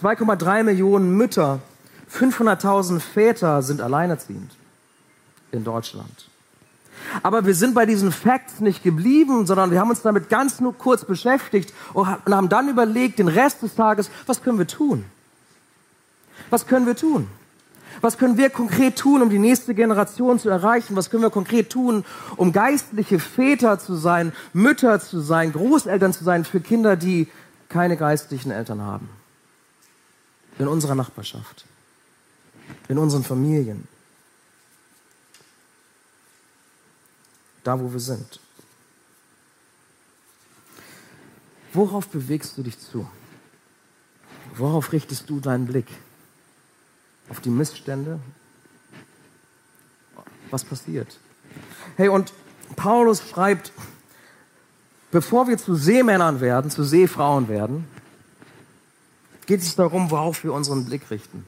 2,3 0.01 0.62
Millionen 0.64 1.17
Mütter, 1.17 1.61
500.000 2.12 3.01
Väter 3.01 3.62
sind 3.62 3.81
alleinerziehend 3.81 4.51
in 5.51 5.64
Deutschland. 5.64 6.29
Aber 7.22 7.46
wir 7.46 7.55
sind 7.55 7.74
bei 7.74 7.87
diesen 7.87 8.12
Facts 8.12 8.61
nicht 8.61 8.83
geblieben, 8.83 9.46
sondern 9.46 9.70
wir 9.70 9.81
haben 9.81 9.90
uns 9.90 10.03
damit 10.03 10.29
ganz 10.29 10.61
nur 10.61 10.77
kurz 10.77 11.05
beschäftigt 11.05 11.72
und 11.92 12.07
haben 12.07 12.48
dann 12.48 12.68
überlegt, 12.68 13.18
den 13.18 13.29
Rest 13.29 13.62
des 13.62 13.74
Tages, 13.74 14.11
was 14.27 14.42
können 14.42 14.59
wir 14.59 14.66
tun? 14.66 15.05
Was 16.50 16.66
können 16.66 16.87
wir 16.87 16.96
tun? 16.96 17.29
Was 18.00 18.18
können 18.18 18.37
wir 18.37 18.50
konkret 18.50 18.96
tun, 18.96 19.22
um 19.22 19.31
die 19.31 19.38
nächste 19.38 19.74
Generation 19.74 20.38
zu 20.38 20.50
erreichen? 20.50 20.96
Was 20.96 21.11
können 21.11 21.22
wir 21.22 21.31
konkret 21.31 21.70
tun, 21.70 22.05
um 22.37 22.53
geistliche 22.53 23.18
Väter 23.18 23.79
zu 23.79 23.94
sein, 23.94 24.33
Mütter 24.53 25.00
zu 25.00 25.20
sein, 25.20 25.53
Großeltern 25.53 26.12
zu 26.12 26.24
sein 26.24 26.44
für 26.44 26.61
Kinder, 26.61 26.96
die 26.96 27.29
keine 27.68 27.96
geistlichen 27.96 28.50
Eltern 28.50 28.83
haben? 28.83 29.09
in 30.59 30.68
unserer 30.68 30.94
Nachbarschaft, 30.94 31.64
in 32.88 32.98
unseren 32.98 33.24
Familien, 33.24 33.88
da 37.64 37.81
wo 37.81 37.92
wir 37.92 38.00
sind. 38.00 38.40
Worauf 41.72 42.07
bewegst 42.09 42.57
du 42.57 42.62
dich 42.62 42.79
zu? 42.79 43.09
Worauf 44.55 44.92
richtest 44.92 45.29
du 45.29 45.40
deinen 45.40 45.66
Blick? 45.66 45.88
Auf 47.29 47.40
die 47.40 47.50
Missstände? 47.50 48.20
Was 50.50 50.64
passiert? 50.64 51.18
Hey, 51.96 52.09
und 52.09 52.33
Paulus 52.77 53.29
schreibt, 53.29 53.72
bevor 55.11 55.48
wir 55.48 55.59
zu 55.59 55.74
Seemännern 55.74 56.40
werden, 56.40 56.70
zu 56.70 56.85
Seefrauen 56.85 57.48
werden, 57.48 57.88
geht 59.46 59.61
es 59.61 59.74
darum, 59.74 60.11
worauf 60.11 60.44
wir 60.44 60.53
unseren 60.53 60.85
Blick 60.85 61.11
richten. 61.11 61.46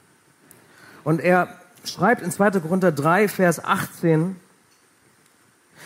Und 1.03 1.21
er 1.21 1.61
schreibt 1.85 2.21
in 2.21 2.31
2. 2.31 2.59
Korinther 2.59 2.91
3, 2.91 3.29
Vers 3.29 3.63
18, 3.63 4.35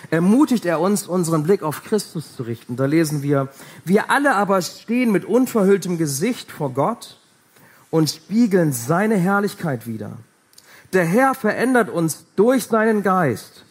ermutigt 0.09 0.65
er 0.65 0.79
uns, 0.79 1.07
unseren 1.07 1.43
Blick 1.43 1.63
auf 1.63 1.83
Christus 1.83 2.35
zu 2.35 2.43
richten. 2.43 2.75
Da 2.75 2.85
lesen 2.85 3.21
wir, 3.23 3.49
wir 3.85 4.09
alle 4.09 4.35
aber 4.35 4.61
stehen 4.61 5.11
mit 5.11 5.25
unverhülltem 5.25 5.97
Gesicht 5.97 6.51
vor 6.51 6.71
Gott 6.71 7.17
und 7.89 8.09
spiegeln 8.09 8.73
seine 8.73 9.15
Herrlichkeit 9.15 9.85
wider. 9.85 10.13
Der 10.93 11.05
Herr 11.05 11.35
verändert 11.35 11.89
uns 11.89 12.25
durch 12.35 12.65
seinen 12.65 13.03
Geist, 13.03 13.63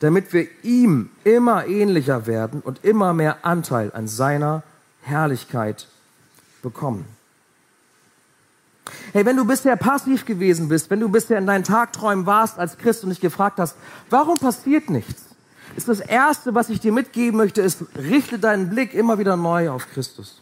damit 0.00 0.32
wir 0.32 0.46
ihm 0.62 1.10
immer 1.22 1.66
ähnlicher 1.66 2.26
werden 2.26 2.60
und 2.60 2.84
immer 2.84 3.14
mehr 3.14 3.44
Anteil 3.44 3.92
an 3.92 4.08
seiner 4.08 4.62
Herrlichkeit 5.02 5.86
bekommen. 6.62 7.04
Hey, 9.12 9.24
wenn 9.24 9.36
du 9.36 9.44
bisher 9.44 9.76
passiv 9.76 10.24
gewesen 10.24 10.68
bist, 10.68 10.90
wenn 10.90 11.00
du 11.00 11.08
bisher 11.08 11.38
in 11.38 11.46
deinen 11.46 11.64
Tagträumen 11.64 12.26
warst 12.26 12.58
als 12.58 12.76
Christ 12.76 13.04
und 13.04 13.10
dich 13.10 13.20
gefragt 13.20 13.58
hast, 13.58 13.76
warum 14.10 14.38
passiert 14.38 14.90
nichts? 14.90 15.33
Ist 15.76 15.88
das 15.88 16.00
Erste, 16.00 16.54
was 16.54 16.68
ich 16.68 16.80
dir 16.80 16.92
mitgeben 16.92 17.36
möchte, 17.36 17.60
ist, 17.60 17.84
richte 17.96 18.38
deinen 18.38 18.70
Blick 18.70 18.94
immer 18.94 19.18
wieder 19.18 19.36
neu 19.36 19.70
auf 19.70 19.88
Christus. 19.90 20.40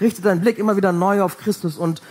Richte 0.00 0.22
deinen 0.22 0.40
Blick 0.40 0.58
immer 0.58 0.76
wieder 0.76 0.92
neu 0.92 1.22
auf 1.22 1.38
Christus 1.38 1.76
und 1.76 2.02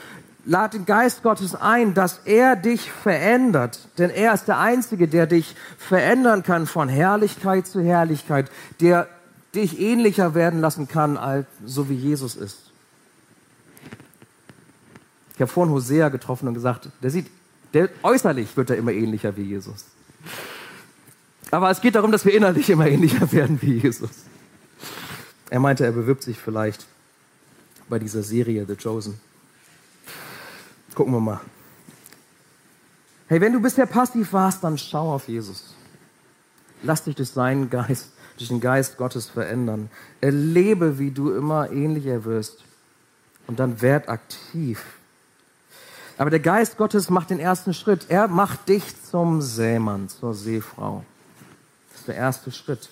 lad 0.46 0.74
den 0.74 0.86
Geist 0.86 1.22
Gottes 1.22 1.56
ein, 1.56 1.94
dass 1.94 2.22
er 2.26 2.56
dich 2.56 2.92
verändert. 2.92 3.80
Denn 3.98 4.10
er 4.10 4.34
ist 4.34 4.48
der 4.48 4.60
Einzige, 4.60 5.08
der 5.08 5.28
dich 5.28 5.56
verändern 5.78 6.44
kann 6.44 6.66
von 6.66 6.90
Herrlichkeit 6.90 7.68
zu 7.68 7.82
Herrlichkeit, 7.82 8.50
der 8.80 9.08
dich 9.54 9.80
ähnlicher 9.80 10.36
werden 10.36 10.62
lassen 10.62 10.88
kann, 10.88 11.18
als, 11.18 11.46
so 11.66 11.90
wie 11.90 11.96
Jesus 11.96 12.36
ist. 12.36 12.72
Ich 15.36 15.42
habe 15.42 15.52
vorhin 15.52 15.74
Hosea 15.74 16.10
getroffen 16.10 16.48
und 16.48 16.54
gesagt, 16.54 16.90
der 17.02 17.12
sieht, 17.12 17.28
der 17.74 17.90
äußerlich 18.04 18.58
wird 18.58 18.72
er 18.72 18.78
immer 18.78 18.92
ähnlicher 18.92 19.38
wie 19.38 19.44
Jesus. 19.44 19.86
Aber 21.52 21.70
es 21.72 21.82
geht 21.82 21.96
darum, 21.96 22.12
dass 22.12 22.26
wir 22.26 22.34
innerlich 22.34 22.70
immer 22.70 22.88
ähnlicher 22.88 23.32
werden 23.32 23.62
wie 23.62 23.80
Jesus. 23.80 24.10
Er 25.50 25.60
meinte, 25.60 25.84
er 25.84 25.92
bewirbt 25.92 26.24
sich 26.24 26.38
vielleicht 26.38 26.86
bei 27.88 27.98
dieser 27.98 28.22
Serie 28.22 28.66
The 28.68 28.76
Chosen. 28.76 29.20
Gucken 30.94 31.14
wir 31.14 31.20
mal. 31.20 31.42
Hey, 33.28 33.42
wenn 33.42 33.54
du 33.54 33.60
bisher 33.60 33.86
passiv 33.86 34.34
warst, 34.34 34.64
dann 34.64 34.78
schau 34.78 35.14
auf 35.14 35.28
Jesus. 35.28 35.76
Lass 36.84 37.04
dich 37.04 37.16
durch 37.16 37.30
seinen 37.30 37.70
Geist, 37.70 38.12
durch 38.38 38.50
den 38.50 38.60
Geist 38.60 38.98
Gottes 38.98 39.28
verändern. 39.28 39.90
Erlebe, 40.22 41.00
wie 41.00 41.12
du 41.12 41.32
immer 41.32 41.72
ähnlicher 41.72 42.26
wirst. 42.26 42.64
Und 43.48 43.60
dann 43.60 43.82
werd 43.82 44.08
aktiv. 44.08 44.84
Aber 46.18 46.30
der 46.30 46.40
Geist 46.40 46.78
Gottes 46.78 47.10
macht 47.10 47.30
den 47.30 47.40
ersten 47.40 47.74
Schritt. 47.74 48.06
Er 48.10 48.28
macht 48.28 48.70
dich 48.70 48.84
zum 49.04 49.42
Sämann, 49.42 50.10
zur 50.10 50.34
Seefrau. 50.34 51.04
Der 52.10 52.18
erste 52.18 52.52
Schritt. 52.52 52.90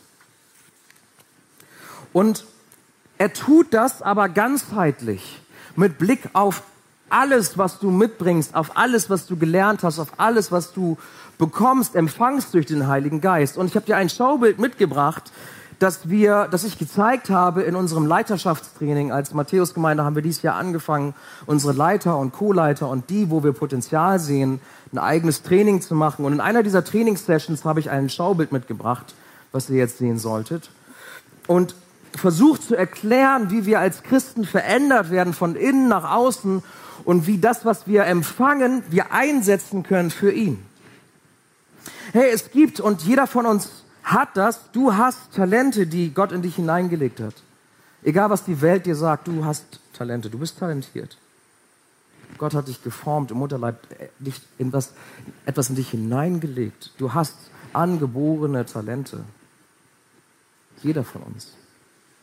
Und 2.14 2.46
er 3.18 3.34
tut 3.34 3.74
das 3.74 4.04
aber 4.04 4.30
ganzheitlich, 4.30 5.42
mit 5.76 5.98
Blick 5.98 6.30
auf 6.34 6.62
alles, 7.10 7.58
was 7.58 7.80
du 7.80 7.90
mitbringst, 7.90 8.54
auf 8.54 8.78
alles, 8.78 9.10
was 9.10 9.26
du 9.26 9.36
gelernt 9.36 9.82
hast, 9.82 9.98
auf 9.98 10.20
alles, 10.20 10.52
was 10.52 10.72
du 10.72 11.00
bekommst, 11.40 11.96
empfangst 11.96 12.54
durch 12.54 12.68
den 12.68 12.86
Heiligen 12.86 13.20
Geist. 13.20 13.58
Und 13.58 13.66
ich 13.66 13.76
habe 13.76 13.88
dir 13.88 13.98
ein 13.98 14.12
Schaubild 14.12 14.60
mitgebracht, 14.60 15.32
das 15.80 16.10
wir, 16.10 16.48
das 16.50 16.64
ich 16.64 16.78
gezeigt 16.78 17.30
habe 17.30 17.62
in 17.62 17.76
unserem 17.76 18.06
Leiterschaftstraining. 18.06 19.12
Als 19.12 19.34
Matthäusgemeinde 19.34 20.04
haben 20.04 20.16
wir 20.16 20.24
dieses 20.24 20.42
Jahr 20.42 20.56
angefangen, 20.56 21.14
unsere 21.46 21.74
Leiter 21.74 22.18
und 22.18 22.34
Co-Leiter 22.34 22.90
und 22.90 23.10
die, 23.10 23.30
wo 23.30 23.44
wir 23.44 23.54
Potenzial 23.54 24.20
sehen, 24.20 24.60
ein 24.92 24.98
eigenes 24.98 25.44
Training 25.44 25.82
zu 25.82 25.94
machen. 25.94 26.26
Und 26.26 26.34
in 26.34 26.40
einer 26.40 26.64
dieser 26.64 26.84
Trainingssessions 26.84 27.66
habe 27.66 27.80
ich 27.80 27.90
ein 27.90 28.10
Schaubild 28.10 28.52
mitgebracht, 28.52 29.14
was 29.52 29.70
ihr 29.70 29.78
jetzt 29.78 30.00
sehen 30.00 30.18
solltet. 30.18 30.70
Und 31.46 31.76
versucht 32.16 32.64
zu 32.64 32.76
erklären, 32.76 33.52
wie 33.52 33.66
wir 33.66 33.80
als 33.80 34.02
Christen 34.02 34.46
verändert 34.46 35.12
werden 35.12 35.34
von 35.34 35.56
innen 35.56 35.88
nach 35.88 36.12
außen 36.12 36.64
und 37.06 37.28
wie 37.28 37.38
das, 37.38 37.64
was 37.66 37.86
wir 37.86 38.06
empfangen, 38.06 38.84
wir 38.90 39.12
einsetzen 39.12 39.84
können 39.84 40.10
für 40.10 40.32
ihn. 40.32 40.64
Hey, 42.14 42.32
es 42.34 42.52
gibt 42.52 42.80
und 42.80 43.04
jeder 43.04 43.28
von 43.28 43.46
uns 43.46 43.77
hat 44.08 44.38
das, 44.38 44.72
du 44.72 44.96
hast 44.96 45.34
Talente, 45.34 45.86
die 45.86 46.14
Gott 46.14 46.32
in 46.32 46.42
dich 46.42 46.56
hineingelegt 46.56 47.20
hat. 47.20 47.36
Egal 48.04 48.30
was 48.30 48.46
die 48.46 48.62
Welt 48.62 48.86
dir 48.86 48.96
sagt, 48.96 49.28
du 49.28 49.44
hast 49.44 49.66
Talente, 49.94 50.30
du 50.30 50.40
bist 50.40 50.58
talentiert. 50.58 51.18
Gott 52.38 52.54
hat 52.54 52.70
dich 52.70 52.82
geformt 52.82 53.32
im 53.32 53.38
Mutterleib, 53.38 53.80
äh, 54.00 54.08
dich 54.20 54.40
in 54.58 54.72
was, 54.72 54.94
etwas 55.46 55.70
in 55.70 55.76
dich 55.76 55.90
hineingelegt. 55.90 56.94
Du 56.98 57.14
hast 57.14 57.36
angeborene 57.74 58.66
Talente. 58.66 59.24
Jeder 60.84 61.04
von 61.04 61.24
uns. 61.24 61.54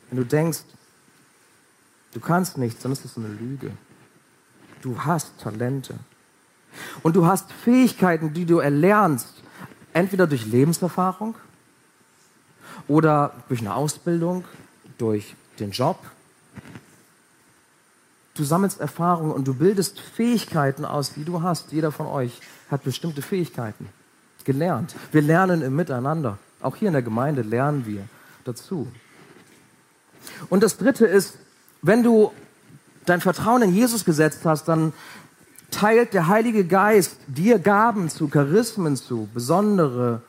Wenn 0.08 0.18
du 0.18 0.24
denkst, 0.24 0.60
du 2.12 2.20
kannst 2.20 2.56
nichts, 2.56 2.82
dann 2.82 2.92
ist 2.92 3.04
das 3.04 3.18
eine 3.18 3.28
Lüge. 3.28 3.72
Du 4.80 5.04
hast 5.04 5.38
Talente. 5.38 5.96
Und 7.02 7.14
du 7.16 7.26
hast 7.26 7.52
Fähigkeiten, 7.52 8.32
die 8.32 8.46
du 8.46 8.58
erlernst, 8.58 9.42
entweder 9.92 10.26
durch 10.26 10.46
Lebenserfahrung 10.46 11.34
oder 12.88 13.32
durch 13.48 13.60
eine 13.60 13.74
Ausbildung, 13.74 14.44
durch 14.98 15.34
den 15.58 15.70
Job. 15.70 15.98
Du 18.34 18.42
sammelst 18.42 18.80
Erfahrungen 18.80 19.32
und 19.32 19.46
du 19.46 19.54
bildest 19.54 20.00
Fähigkeiten 20.00 20.84
aus, 20.84 21.12
die 21.14 21.24
du 21.24 21.42
hast. 21.42 21.72
Jeder 21.72 21.92
von 21.92 22.06
euch 22.06 22.40
hat 22.70 22.82
bestimmte 22.82 23.22
Fähigkeiten 23.22 23.88
gelernt. 24.44 24.94
Wir 25.12 25.22
lernen 25.22 25.62
im 25.62 25.74
Miteinander. 25.74 26.38
Auch 26.60 26.76
hier 26.76 26.88
in 26.88 26.94
der 26.94 27.02
Gemeinde 27.02 27.42
lernen 27.42 27.86
wir 27.86 28.06
dazu. 28.44 28.88
Und 30.48 30.62
das 30.62 30.76
Dritte 30.76 31.06
ist, 31.06 31.38
wenn 31.82 32.02
du 32.02 32.32
dein 33.06 33.20
Vertrauen 33.20 33.62
in 33.62 33.74
Jesus 33.74 34.04
gesetzt 34.04 34.40
hast, 34.44 34.66
dann 34.66 34.92
teilt 35.70 36.14
der 36.14 36.28
Heilige 36.28 36.64
Geist 36.64 37.16
dir 37.26 37.58
Gaben 37.58 38.08
zu, 38.08 38.28
Charismen 38.28 38.96
zu, 38.96 39.28
besondere 39.32 40.22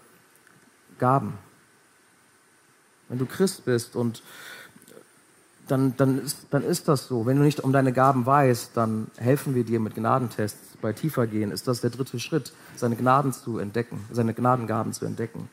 Gaben. 0.99 1.33
Wenn 3.09 3.19
du 3.19 3.25
Christ 3.25 3.65
bist 3.65 3.95
und 3.95 4.21
dann, 5.67 5.95
dann, 5.97 6.23
ist, 6.23 6.47
dann 6.51 6.63
ist 6.63 6.87
das 6.87 7.07
so. 7.07 7.25
Wenn 7.25 7.37
du 7.37 7.43
nicht 7.43 7.59
um 7.59 7.71
deine 7.73 7.91
Gaben 7.91 8.25
weißt, 8.25 8.71
dann 8.75 9.07
helfen 9.17 9.55
wir 9.55 9.63
dir 9.63 9.79
mit 9.79 9.95
Gnadentests. 9.95 10.77
Bei 10.81 10.93
tiefer 10.93 11.27
gehen 11.27 11.51
ist 11.51 11.67
das 11.67 11.81
der 11.81 11.89
dritte 11.89 12.19
Schritt, 12.19 12.51
seine 12.75 12.95
Gnaden 12.95 13.33
zu 13.33 13.57
entdecken, 13.57 14.05
seine 14.11 14.33
Gnadengaben 14.33 14.93
zu 14.93 15.05
entdecken. 15.05 15.49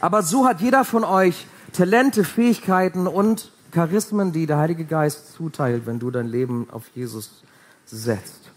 Aber 0.00 0.22
so 0.22 0.46
hat 0.46 0.60
jeder 0.60 0.84
von 0.84 1.04
euch 1.04 1.46
Talente, 1.72 2.24
Fähigkeiten 2.24 3.06
und 3.06 3.52
Charismen, 3.72 4.32
die 4.32 4.46
der 4.46 4.58
Heilige 4.58 4.84
Geist 4.84 5.34
zuteilt, 5.34 5.86
wenn 5.86 5.98
du 5.98 6.10
dein 6.10 6.26
Leben 6.26 6.68
auf 6.70 6.84
Jesus 6.94 7.42
setzt. 7.86 8.50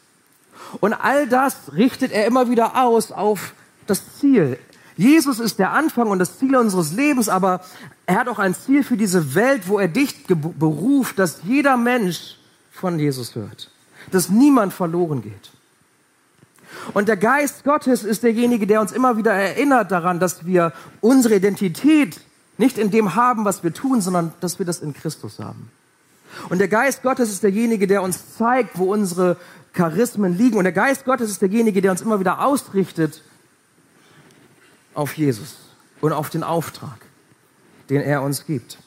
Und 0.79 0.93
all 0.93 1.27
das 1.27 1.73
richtet 1.73 2.11
er 2.11 2.25
immer 2.25 2.49
wieder 2.49 2.81
aus 2.83 3.11
auf 3.11 3.53
das 3.87 4.17
Ziel. 4.19 4.57
Jesus 4.97 5.39
ist 5.39 5.59
der 5.59 5.71
Anfang 5.71 6.07
und 6.07 6.19
das 6.19 6.37
Ziel 6.37 6.55
unseres 6.55 6.91
Lebens, 6.93 7.29
aber 7.29 7.61
er 8.05 8.15
hat 8.15 8.27
auch 8.27 8.39
ein 8.39 8.53
Ziel 8.53 8.83
für 8.83 8.97
diese 8.97 9.35
Welt, 9.35 9.67
wo 9.67 9.79
er 9.79 9.87
dich 9.87 10.25
beruft, 10.27 11.17
dass 11.19 11.41
jeder 11.43 11.77
Mensch 11.77 12.37
von 12.71 12.99
Jesus 12.99 13.35
hört, 13.35 13.71
dass 14.11 14.29
niemand 14.29 14.73
verloren 14.73 15.21
geht. 15.21 15.51
Und 16.93 17.07
der 17.07 17.17
Geist 17.17 17.63
Gottes 17.63 18.03
ist 18.03 18.23
derjenige, 18.23 18.65
der 18.67 18.81
uns 18.81 18.91
immer 18.91 19.17
wieder 19.17 19.33
erinnert 19.33 19.91
daran, 19.91 20.19
dass 20.19 20.45
wir 20.45 20.73
unsere 20.99 21.35
Identität 21.35 22.21
nicht 22.57 22.77
in 22.77 22.91
dem 22.91 23.15
haben, 23.15 23.45
was 23.45 23.63
wir 23.63 23.73
tun, 23.73 24.01
sondern 24.01 24.33
dass 24.39 24.59
wir 24.59 24.65
das 24.65 24.79
in 24.79 24.93
Christus 24.93 25.39
haben. 25.39 25.69
Und 26.49 26.59
der 26.59 26.67
Geist 26.67 27.03
Gottes 27.03 27.29
ist 27.29 27.43
derjenige, 27.43 27.87
der 27.87 28.01
uns 28.01 28.37
zeigt, 28.37 28.77
wo 28.77 28.91
unsere 28.93 29.37
Charismen 29.73 30.37
liegen. 30.37 30.57
Und 30.57 30.63
der 30.63 30.73
Geist 30.73 31.05
Gottes 31.05 31.29
ist 31.29 31.41
derjenige, 31.41 31.81
der 31.81 31.91
uns 31.91 32.01
immer 32.01 32.19
wieder 32.19 32.45
ausrichtet 32.45 33.21
auf 34.93 35.17
Jesus 35.17 35.57
und 36.01 36.13
auf 36.13 36.29
den 36.29 36.43
Auftrag, 36.43 36.97
den 37.89 38.01
er 38.01 38.21
uns 38.21 38.45
gibt. 38.45 38.77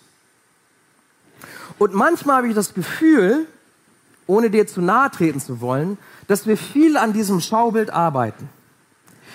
Und 1.79 1.95
manchmal 1.95 2.39
habe 2.39 2.49
ich 2.49 2.55
das 2.55 2.75
Gefühl, 2.75 3.47
ohne 4.27 4.51
dir 4.51 4.67
zu 4.67 4.81
nahe 4.81 5.11
treten 5.11 5.41
zu 5.41 5.61
wollen, 5.61 5.99
dass 6.29 6.47
wir 6.47 6.57
viel 6.57 6.97
an 6.97 7.13
diesem 7.13 7.41
Schaubild 7.41 7.91
arbeiten. 7.91 8.49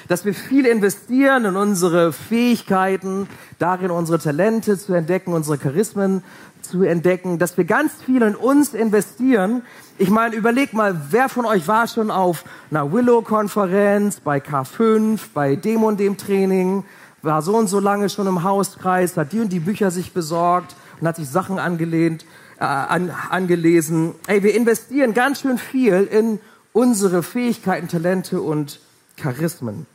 Dass 0.08 0.25
wir 0.25 0.34
viel 0.34 0.65
investieren 0.65 1.45
in 1.45 1.55
unsere 1.55 2.13
Fähigkeiten, 2.13 3.27
darin 3.60 3.91
unsere 3.91 4.17
Talente 4.17 4.77
zu 4.77 4.93
entdecken, 4.93 5.34
unsere 5.34 5.58
Charismen 5.58 6.23
zu 6.62 6.84
entdecken, 6.84 7.38
dass 7.38 7.58
wir 7.58 7.65
ganz 7.65 7.91
viel 8.05 8.21
in 8.21 8.36
uns 8.36 8.73
investieren. 8.73 9.63
Ich 10.02 10.10
meine, 10.10 10.34
überleg 10.34 10.72
mal, 10.72 10.98
wer 11.10 11.28
von 11.28 11.46
euch 11.46 11.68
war 11.68 11.86
schon 11.86 12.10
auf 12.10 12.46
einer 12.72 12.90
Willow-Konferenz, 12.90 14.22
bei 14.22 14.38
K5, 14.38 15.20
bei 15.34 15.58
dem 15.58 15.84
und 15.84 16.00
dem 16.00 16.16
Training, 16.16 16.86
war 17.22 17.42
so 17.42 17.58
und 17.58 17.68
so 17.68 17.82
lange 17.82 18.08
schon 18.08 18.26
im 18.26 18.44
Hauskreis, 18.44 19.18
hat 19.18 19.34
die 19.34 19.42
und 19.42 19.52
die 19.52 19.60
Bücher 19.60 19.92
sich 19.92 20.14
besorgt 20.14 20.74
und 21.02 21.08
hat 21.08 21.18
sich 21.18 21.28
Sachen 21.28 21.60
angelehnt, 21.60 22.24
äh, 22.62 22.64
an, 22.64 23.12
angelesen. 23.30 24.16
Ey, 24.28 24.42
wir 24.42 24.56
investieren 24.56 25.14
ganz 25.14 25.42
schön 25.42 25.58
viel 25.58 26.08
in 26.10 26.40
unsere 26.72 27.22
Fähigkeiten, 27.22 27.90
Talente 27.90 28.40
und 28.40 28.80
Charismen. 29.18 29.86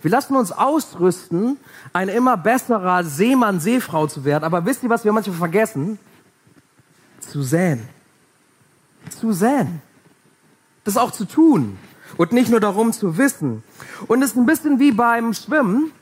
Wir 0.00 0.10
lassen 0.10 0.36
uns 0.36 0.52
ausrüsten, 0.52 1.58
ein 1.92 2.08
immer 2.08 2.38
besserer 2.38 3.04
Seemann, 3.04 3.60
Seefrau 3.60 4.06
zu 4.06 4.24
werden. 4.24 4.44
Aber 4.44 4.64
wisst 4.64 4.82
ihr, 4.82 4.88
was 4.88 5.04
wir 5.04 5.12
manchmal 5.12 5.36
vergessen? 5.36 5.98
Zu 7.30 7.42
säen. 7.42 7.88
Zu 9.10 9.32
säen. 9.32 9.82
Das 10.84 10.96
auch 10.96 11.12
zu 11.12 11.24
tun. 11.24 11.78
Und 12.16 12.32
nicht 12.32 12.50
nur 12.50 12.60
darum 12.60 12.92
zu 12.92 13.16
wissen. 13.18 13.62
Und 14.08 14.22
es 14.22 14.30
ist 14.30 14.36
ein 14.36 14.46
bisschen 14.46 14.78
wie 14.80 14.92
beim 14.92 15.32
Schwimmen. 15.32 15.92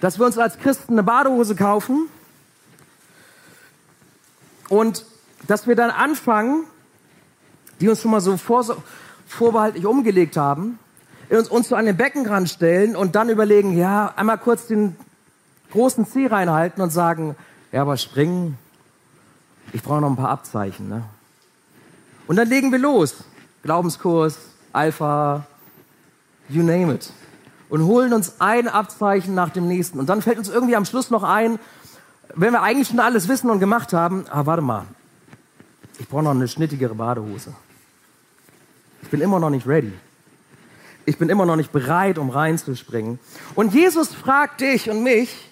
dass 0.00 0.18
wir 0.18 0.26
uns 0.26 0.38
als 0.38 0.58
Christen 0.58 0.92
eine 0.92 1.02
Badehose 1.02 1.56
kaufen 1.56 2.08
und 4.68 5.04
dass 5.46 5.66
wir 5.66 5.76
dann 5.76 5.90
anfangen, 5.90 6.64
die 7.80 7.88
uns 7.88 8.02
schon 8.02 8.10
mal 8.10 8.20
so 8.20 8.36
vor, 8.36 8.64
vorbehaltlich 9.26 9.86
umgelegt 9.86 10.36
haben, 10.36 10.78
uns, 11.30 11.48
uns 11.48 11.68
so 11.68 11.76
an 11.76 11.86
den 11.86 11.96
Beckenrand 11.96 12.48
stellen 12.48 12.96
und 12.96 13.14
dann 13.14 13.28
überlegen, 13.28 13.76
ja, 13.76 14.12
einmal 14.16 14.38
kurz 14.38 14.66
den 14.66 14.96
großen 15.72 16.06
Zeh 16.06 16.26
reinhalten 16.26 16.82
und 16.82 16.90
sagen, 16.90 17.36
ja, 17.72 17.82
aber 17.82 17.96
springen, 17.96 18.56
ich 19.72 19.82
brauche 19.82 20.00
noch 20.00 20.10
ein 20.10 20.16
paar 20.16 20.30
Abzeichen. 20.30 20.88
Ne? 20.88 21.04
Und 22.26 22.36
dann 22.36 22.48
legen 22.48 22.72
wir 22.72 22.78
los. 22.78 23.24
Glaubenskurs, 23.62 24.38
Alpha, 24.72 25.46
you 26.48 26.62
name 26.62 26.94
it. 26.94 27.12
Und 27.68 27.84
holen 27.84 28.12
uns 28.12 28.40
ein 28.40 28.68
Abzeichen 28.68 29.34
nach 29.34 29.50
dem 29.50 29.68
nächsten. 29.68 29.98
Und 29.98 30.08
dann 30.08 30.22
fällt 30.22 30.38
uns 30.38 30.48
irgendwie 30.48 30.76
am 30.76 30.86
Schluss 30.86 31.10
noch 31.10 31.22
ein, 31.22 31.58
wenn 32.34 32.52
wir 32.52 32.62
eigentlich 32.62 32.88
schon 32.88 33.00
alles 33.00 33.28
wissen 33.28 33.50
und 33.50 33.58
gemacht 33.58 33.92
haben, 33.92 34.24
ah, 34.30 34.46
warte 34.46 34.62
mal, 34.62 34.84
ich 35.98 36.08
brauche 36.08 36.22
noch 36.22 36.30
eine 36.30 36.48
schnittigere 36.48 36.94
Badehose. 36.94 37.52
Ich 39.02 39.08
bin 39.08 39.20
immer 39.20 39.40
noch 39.40 39.50
nicht 39.50 39.66
ready. 39.66 39.92
Ich 41.04 41.18
bin 41.18 41.28
immer 41.28 41.46
noch 41.46 41.56
nicht 41.56 41.72
bereit, 41.72 42.18
um 42.18 42.30
reinzuspringen. 42.30 43.18
Und 43.54 43.74
Jesus 43.74 44.14
fragt 44.14 44.60
dich 44.60 44.90
und 44.90 45.02
mich, 45.02 45.47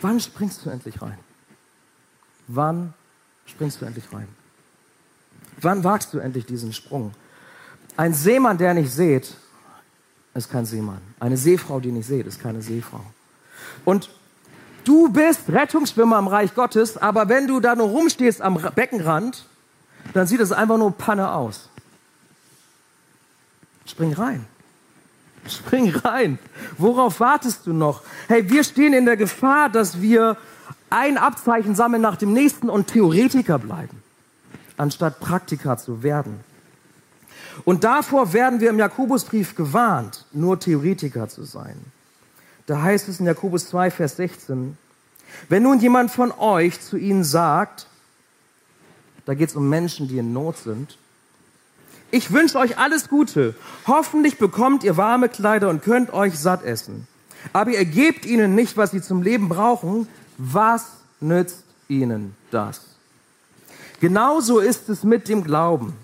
wann 0.00 0.20
springst 0.20 0.64
du 0.64 0.70
endlich 0.70 1.00
rein? 1.00 1.18
Wann 2.46 2.94
springst 3.46 3.80
du 3.80 3.84
endlich 3.84 4.04
rein? 4.12 4.28
Wann 5.60 5.84
wagst 5.84 6.14
du 6.14 6.18
endlich 6.18 6.46
diesen 6.46 6.72
Sprung? 6.72 7.12
Ein 7.96 8.14
Seemann, 8.14 8.58
der 8.58 8.74
nicht 8.74 8.92
seht, 8.92 9.34
ist 10.34 10.50
kein 10.50 10.64
Seemann. 10.64 11.00
Eine 11.18 11.36
Seefrau, 11.36 11.80
die 11.80 11.90
nicht 11.90 12.06
seht, 12.06 12.26
ist 12.26 12.40
keine 12.40 12.62
Seefrau. 12.62 13.04
Und 13.84 14.08
du 14.84 15.08
bist 15.08 15.48
Rettungsschwimmer 15.48 16.18
im 16.18 16.28
Reich 16.28 16.54
Gottes, 16.54 16.96
aber 16.96 17.28
wenn 17.28 17.46
du 17.46 17.60
da 17.60 17.74
nur 17.74 17.88
rumstehst 17.88 18.40
am 18.40 18.54
Beckenrand, 18.74 19.44
dann 20.14 20.26
sieht 20.26 20.40
es 20.40 20.52
einfach 20.52 20.78
nur 20.78 20.92
Panne 20.92 21.32
aus. 21.32 21.68
Spring 23.86 24.12
rein. 24.12 24.46
Spring 25.48 25.94
rein. 25.94 26.38
Worauf 26.76 27.20
wartest 27.20 27.66
du 27.66 27.72
noch? 27.72 28.02
Hey, 28.28 28.48
wir 28.50 28.64
stehen 28.64 28.92
in 28.92 29.04
der 29.04 29.16
Gefahr, 29.16 29.68
dass 29.68 30.00
wir 30.00 30.36
ein 30.90 31.18
Abzeichen 31.18 31.74
sammeln 31.74 32.02
nach 32.02 32.16
dem 32.16 32.32
nächsten 32.32 32.68
und 32.70 32.88
Theoretiker 32.88 33.58
bleiben, 33.58 34.02
anstatt 34.76 35.20
Praktiker 35.20 35.76
zu 35.76 36.02
werden. 36.02 36.40
Und 37.64 37.84
davor 37.84 38.32
werden 38.32 38.60
wir 38.60 38.70
im 38.70 38.78
Jakobusbrief 38.78 39.54
gewarnt, 39.54 40.24
nur 40.32 40.58
Theoretiker 40.58 41.28
zu 41.28 41.44
sein. 41.44 41.76
Da 42.66 42.82
heißt 42.82 43.08
es 43.08 43.20
in 43.20 43.26
Jakobus 43.26 43.68
2, 43.68 43.90
Vers 43.90 44.16
16, 44.16 44.76
wenn 45.48 45.62
nun 45.62 45.80
jemand 45.80 46.10
von 46.10 46.32
euch 46.32 46.80
zu 46.80 46.96
ihnen 46.96 47.24
sagt, 47.24 47.86
da 49.26 49.34
geht 49.34 49.50
es 49.50 49.56
um 49.56 49.68
Menschen, 49.68 50.08
die 50.08 50.18
in 50.18 50.32
Not 50.32 50.58
sind, 50.58 50.98
ich 52.10 52.32
wünsche 52.32 52.58
euch 52.58 52.78
alles 52.78 53.08
Gute. 53.08 53.54
Hoffentlich 53.86 54.38
bekommt 54.38 54.84
ihr 54.84 54.96
warme 54.96 55.28
Kleider 55.28 55.68
und 55.68 55.82
könnt 55.82 56.12
euch 56.12 56.38
satt 56.38 56.64
essen. 56.64 57.06
Aber 57.52 57.70
ihr 57.70 57.84
gebt 57.84 58.26
ihnen 58.26 58.54
nicht, 58.54 58.76
was 58.76 58.92
sie 58.92 59.02
zum 59.02 59.22
Leben 59.22 59.48
brauchen. 59.48 60.08
Was 60.38 60.86
nützt 61.20 61.64
ihnen 61.88 62.34
das? 62.50 62.80
Genauso 64.00 64.58
ist 64.58 64.88
es 64.88 65.02
mit 65.02 65.28
dem 65.28 65.44
Glauben. 65.44 65.94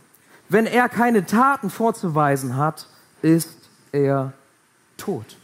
Wenn 0.48 0.66
er 0.66 0.88
keine 0.88 1.24
Taten 1.26 1.70
vorzuweisen 1.70 2.56
hat, 2.56 2.86
ist 3.22 3.56
er 3.92 4.32
tot, 4.96 5.36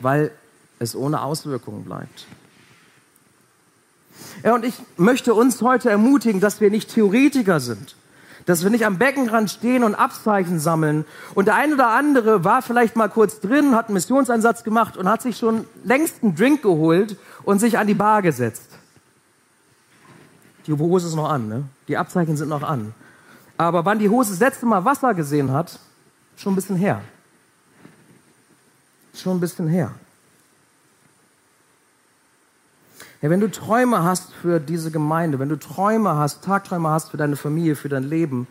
weil 0.00 0.30
es 0.78 0.94
ohne 0.94 1.22
Auswirkungen 1.22 1.84
bleibt. 1.84 2.26
Ja, 4.44 4.54
und 4.54 4.64
ich 4.64 4.74
möchte 4.96 5.34
uns 5.34 5.60
heute 5.62 5.90
ermutigen, 5.90 6.40
dass 6.40 6.60
wir 6.60 6.70
nicht 6.70 6.94
Theoretiker 6.94 7.60
sind, 7.60 7.96
dass 8.48 8.62
wir 8.62 8.70
nicht 8.70 8.86
am 8.86 8.96
Beckenrand 8.96 9.50
stehen 9.50 9.84
und 9.84 9.94
Abzeichen 9.94 10.58
sammeln. 10.58 11.04
Und 11.34 11.48
der 11.48 11.56
eine 11.56 11.74
oder 11.74 11.88
andere 11.88 12.44
war 12.44 12.62
vielleicht 12.62 12.96
mal 12.96 13.10
kurz 13.10 13.40
drin, 13.40 13.74
hat 13.74 13.88
einen 13.88 13.94
Missionseinsatz 13.94 14.64
gemacht 14.64 14.96
und 14.96 15.06
hat 15.06 15.20
sich 15.20 15.36
schon 15.36 15.66
längst 15.84 16.22
einen 16.22 16.34
Drink 16.34 16.62
geholt 16.62 17.18
und 17.42 17.58
sich 17.58 17.76
an 17.76 17.86
die 17.86 17.94
Bar 17.94 18.22
gesetzt. 18.22 18.70
Die 20.66 20.72
Hose 20.72 21.08
ist 21.08 21.14
noch 21.14 21.28
an, 21.28 21.46
ne? 21.46 21.64
Die 21.88 21.98
Abzeichen 21.98 22.38
sind 22.38 22.48
noch 22.48 22.62
an. 22.62 22.94
Aber 23.58 23.84
wann 23.84 23.98
die 23.98 24.08
Hose 24.08 24.30
das 24.30 24.40
letzte 24.40 24.64
Mal 24.64 24.82
Wasser 24.82 25.12
gesehen 25.12 25.52
hat, 25.52 25.78
schon 26.38 26.54
ein 26.54 26.56
bisschen 26.56 26.76
her. 26.76 27.02
Schon 29.12 29.36
ein 29.36 29.40
bisschen 29.40 29.68
her. 29.68 29.90
Ja, 33.20 33.30
wenn 33.30 33.40
du 33.40 33.50
Träume 33.50 34.02
hast 34.04 34.32
für 34.32 34.60
diese 34.60 34.90
Gemeinde, 34.90 35.38
wenn 35.38 35.48
du 35.48 35.58
Träume 35.58 36.14
hast, 36.16 36.44
Tagträume 36.44 36.88
hast 36.90 37.10
für 37.10 37.16
deine 37.16 37.36
Familie, 37.36 37.74
für 37.74 37.88
dein 37.88 38.04
Leben, 38.04 38.46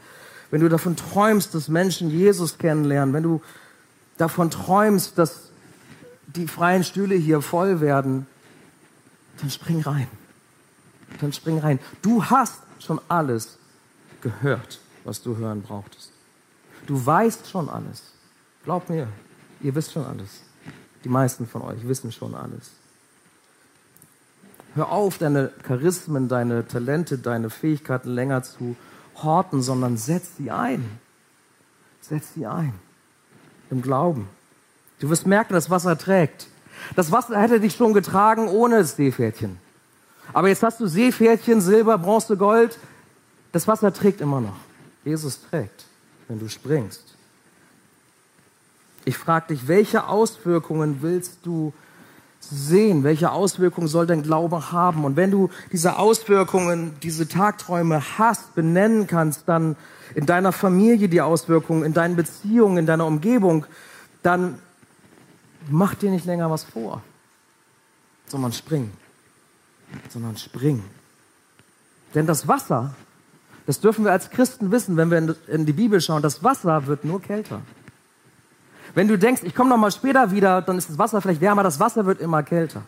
wenn 0.51 0.61
du 0.61 0.69
davon 0.69 0.95
träumst, 0.95 1.53
dass 1.55 1.67
Menschen 1.67 2.09
Jesus 2.09 2.57
kennenlernen, 2.57 3.13
wenn 3.13 3.23
du 3.23 3.41
davon 4.17 4.49
träumst, 4.49 5.17
dass 5.17 5.51
die 6.27 6.47
freien 6.47 6.83
Stühle 6.83 7.15
hier 7.15 7.41
voll 7.41 7.79
werden, 7.79 8.27
dann 9.39 9.49
spring 9.49 9.81
rein. 9.81 10.07
Dann 11.21 11.31
spring 11.31 11.59
rein. 11.59 11.79
Du 12.01 12.25
hast 12.25 12.61
schon 12.79 12.99
alles 13.07 13.57
gehört 14.21 14.79
was 15.07 15.21
du 15.21 15.37
hören 15.37 15.61
brauchtest. 15.61 16.11
Du 16.85 17.03
weißt 17.03 17.49
schon 17.49 17.69
alles. 17.69 18.03
Glaub 18.65 18.89
mir, 18.89 19.07
ihr 19.61 19.73
wisst 19.73 19.93
schon 19.93 20.05
alles. 20.05 20.41
Die 21.03 21.09
meisten 21.09 21.47
von 21.47 21.61
euch 21.61 21.87
wissen 21.87 22.11
schon 22.11 22.35
alles. 22.35 22.71
Hör 24.77 24.91
auf, 24.91 25.17
deine 25.17 25.49
Charismen, 25.67 26.27
deine 26.27 26.67
Talente, 26.67 27.17
deine 27.17 27.49
Fähigkeiten 27.49 28.11
länger 28.11 28.43
zu 28.43 28.75
horten, 29.15 29.63
sondern 29.63 29.97
setz 29.97 30.37
sie 30.37 30.51
ein. 30.51 30.99
Setz 31.99 32.35
sie 32.35 32.45
ein. 32.45 32.73
Im 33.71 33.81
Glauben. 33.81 34.29
Du 34.99 35.09
wirst 35.09 35.25
merken, 35.25 35.53
das 35.53 35.71
Wasser 35.71 35.97
trägt. 35.97 36.45
Das 36.95 37.11
Wasser 37.11 37.41
hätte 37.41 37.59
dich 37.59 37.73
schon 37.73 37.95
getragen 37.95 38.47
ohne 38.49 38.77
das 38.77 38.95
Seepferdchen. 38.95 39.57
Aber 40.31 40.49
jetzt 40.49 40.61
hast 40.61 40.79
du 40.79 40.85
Seepferdchen, 40.85 41.59
Silber, 41.59 41.97
Bronze, 41.97 42.37
Gold. 42.37 42.77
Das 43.53 43.67
Wasser 43.67 43.91
trägt 43.91 44.21
immer 44.21 44.41
noch. 44.41 44.57
Jesus 45.03 45.41
trägt, 45.49 45.85
wenn 46.27 46.37
du 46.37 46.47
springst. 46.49 47.15
Ich 49.05 49.17
frage 49.17 49.55
dich, 49.55 49.67
welche 49.67 50.05
Auswirkungen 50.05 51.01
willst 51.01 51.39
du 51.47 51.73
sehen? 52.39 53.03
Welche 53.03 53.31
Auswirkungen 53.31 53.87
soll 53.87 54.07
dein 54.07 54.23
Glaube 54.23 54.71
haben? 54.71 55.05
Und 55.05 55.15
wenn 55.15 55.31
du 55.31 55.49
diese 55.71 55.97
Auswirkungen, 55.97 56.93
diese 57.03 57.27
Tagträume 57.27 58.01
hast, 58.17 58.55
benennen 58.55 59.07
kannst, 59.07 59.47
dann 59.47 59.75
in 60.15 60.25
deiner 60.25 60.51
Familie 60.51 61.09
die 61.09 61.21
Auswirkungen, 61.21 61.83
in 61.83 61.93
deinen 61.93 62.15
Beziehungen, 62.15 62.77
in 62.77 62.85
deiner 62.85 63.05
Umgebung, 63.05 63.65
dann 64.23 64.59
mach 65.69 65.95
dir 65.95 66.11
nicht 66.11 66.25
länger 66.25 66.49
was 66.49 66.63
vor, 66.63 67.01
sondern 68.27 68.53
spring. 68.53 68.91
Sondern 70.09 70.37
spring. 70.37 70.83
Denn 72.15 72.25
das 72.25 72.47
Wasser 72.47 72.95
das 73.67 73.81
dürfen 73.81 74.05
wir 74.05 74.13
als 74.13 74.29
Christen 74.29 74.71
wissen, 74.71 74.95
wenn 74.95 75.11
wir 75.11 75.35
in 75.47 75.65
die 75.65 75.73
Bibel 75.73 75.99
schauen. 75.99 76.21
Das 76.21 76.41
Wasser 76.41 76.87
wird 76.87 77.03
nur 77.03 77.21
kälter. 77.21 77.61
Wenn 78.97 79.07
du 79.07 79.15
denkst, 79.15 79.43
ich 79.43 79.53
komme 79.53 79.69
noch 79.69 79.77
mal 79.77 79.91
später 79.91 80.31
wieder, 80.31 80.59
dann 80.63 80.75
ist 80.75 80.89
das 80.89 80.97
Wasser 80.97 81.21
vielleicht 81.21 81.39
wärmer. 81.39 81.61
Das 81.61 81.79
Wasser 81.79 82.07
wird 82.07 82.19
immer 82.19 82.41
kälter, 82.41 82.81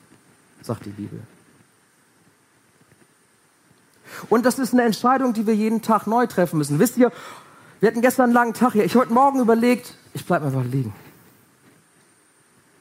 sagt 0.63 0.87
die 0.87 0.89
Bibel. 0.89 1.19
Und 4.27 4.43
das 4.43 4.57
ist 4.57 4.73
eine 4.73 4.81
Entscheidung, 4.85 5.33
die 5.33 5.45
wir 5.45 5.55
jeden 5.55 5.83
Tag 5.83 6.07
neu 6.07 6.25
treffen 6.25 6.57
müssen. 6.57 6.79
Wisst 6.79 6.97
ihr, 6.97 7.11
wir 7.79 7.91
hatten 7.91 8.01
gestern 8.01 8.23
einen 8.23 8.33
langen 8.33 8.53
Tag 8.55 8.73
hier. 8.73 8.85
Ich 8.85 8.93
habe 8.93 9.05
heute 9.05 9.13
Morgen 9.13 9.39
überlegt, 9.39 9.93
ich 10.15 10.25
bleibe 10.25 10.47
einfach 10.47 10.63
liegen. 10.63 10.95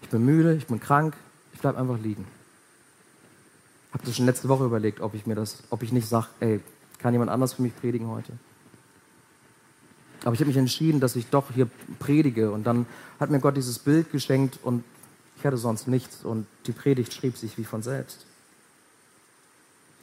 Ich 0.00 0.08
bin 0.08 0.24
müde, 0.24 0.54
ich 0.54 0.66
bin 0.66 0.80
krank, 0.80 1.14
ich 1.52 1.60
bleibe 1.60 1.76
einfach 1.76 1.98
liegen. 1.98 2.26
Habe 3.92 4.06
das 4.06 4.16
schon 4.16 4.24
letzte 4.24 4.48
Woche 4.48 4.64
überlegt, 4.64 5.02
ob 5.02 5.12
ich 5.12 5.26
mir 5.26 5.34
das, 5.34 5.62
ob 5.68 5.82
ich 5.82 5.92
nicht 5.92 6.08
sage, 6.08 6.28
ey, 6.40 6.60
kann 6.98 7.12
jemand 7.12 7.30
anders 7.30 7.52
für 7.52 7.60
mich 7.60 7.76
predigen 7.78 8.08
heute? 8.08 8.32
Aber 10.24 10.34
ich 10.34 10.40
habe 10.40 10.48
mich 10.48 10.56
entschieden, 10.56 11.00
dass 11.00 11.16
ich 11.16 11.26
doch 11.26 11.52
hier 11.54 11.68
predige. 11.98 12.50
Und 12.50 12.64
dann 12.64 12.86
hat 13.20 13.30
mir 13.30 13.40
Gott 13.40 13.56
dieses 13.56 13.78
Bild 13.78 14.10
geschenkt 14.10 14.58
und 14.62 14.84
ich 15.36 15.44
hatte 15.44 15.56
sonst 15.56 15.86
nichts. 15.86 16.24
Und 16.24 16.46
die 16.66 16.72
Predigt 16.72 17.12
schrieb 17.12 17.36
sich 17.36 17.56
wie 17.58 17.64
von 17.64 17.82
selbst. 17.82 18.26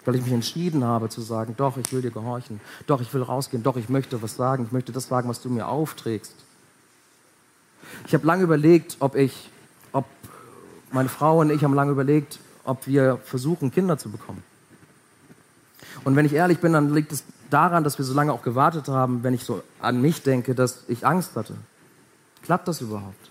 Weil 0.05 0.15
ich 0.15 0.23
mich 0.23 0.33
entschieden 0.33 0.83
habe 0.83 1.09
zu 1.09 1.21
sagen, 1.21 1.55
doch, 1.57 1.77
ich 1.77 1.91
will 1.91 2.01
dir 2.01 2.11
gehorchen. 2.11 2.61
Doch, 2.85 3.01
ich 3.01 3.13
will 3.13 3.23
rausgehen. 3.23 3.63
Doch, 3.63 3.75
ich 3.75 3.89
möchte 3.89 4.21
was 4.21 4.35
sagen. 4.35 4.65
Ich 4.65 4.71
möchte 4.71 4.91
das 4.91 5.07
sagen, 5.07 5.27
was 5.27 5.41
du 5.41 5.49
mir 5.49 5.67
aufträgst. 5.67 6.33
Ich 8.07 8.13
habe 8.13 8.25
lange 8.25 8.43
überlegt, 8.43 8.97
ob 8.99 9.15
ich, 9.15 9.49
ob 9.91 10.05
meine 10.91 11.09
Frau 11.09 11.39
und 11.39 11.49
ich 11.49 11.63
haben 11.63 11.73
lange 11.73 11.91
überlegt, 11.91 12.39
ob 12.63 12.87
wir 12.87 13.19
versuchen, 13.23 13.71
Kinder 13.71 13.97
zu 13.97 14.09
bekommen. 14.09 14.43
Und 16.03 16.15
wenn 16.15 16.25
ich 16.25 16.33
ehrlich 16.33 16.59
bin, 16.59 16.73
dann 16.73 16.93
liegt 16.93 17.11
es 17.11 17.23
daran, 17.49 17.83
dass 17.83 17.97
wir 17.97 18.05
so 18.05 18.13
lange 18.13 18.33
auch 18.33 18.41
gewartet 18.41 18.87
haben, 18.87 19.23
wenn 19.23 19.33
ich 19.33 19.43
so 19.43 19.63
an 19.79 20.01
mich 20.01 20.23
denke, 20.23 20.55
dass 20.55 20.83
ich 20.87 21.05
Angst 21.05 21.35
hatte. 21.35 21.55
Klappt 22.43 22.67
das 22.67 22.81
überhaupt? 22.81 23.29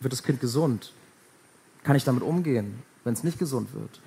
Wird 0.00 0.12
das 0.12 0.22
Kind 0.22 0.40
gesund? 0.40 0.92
kann 1.88 1.96
ich 1.96 2.04
damit 2.04 2.22
umgehen, 2.22 2.82
wenn 3.04 3.14
es 3.14 3.24
nicht 3.24 3.38
gesund 3.38 3.72
wird? 3.72 4.00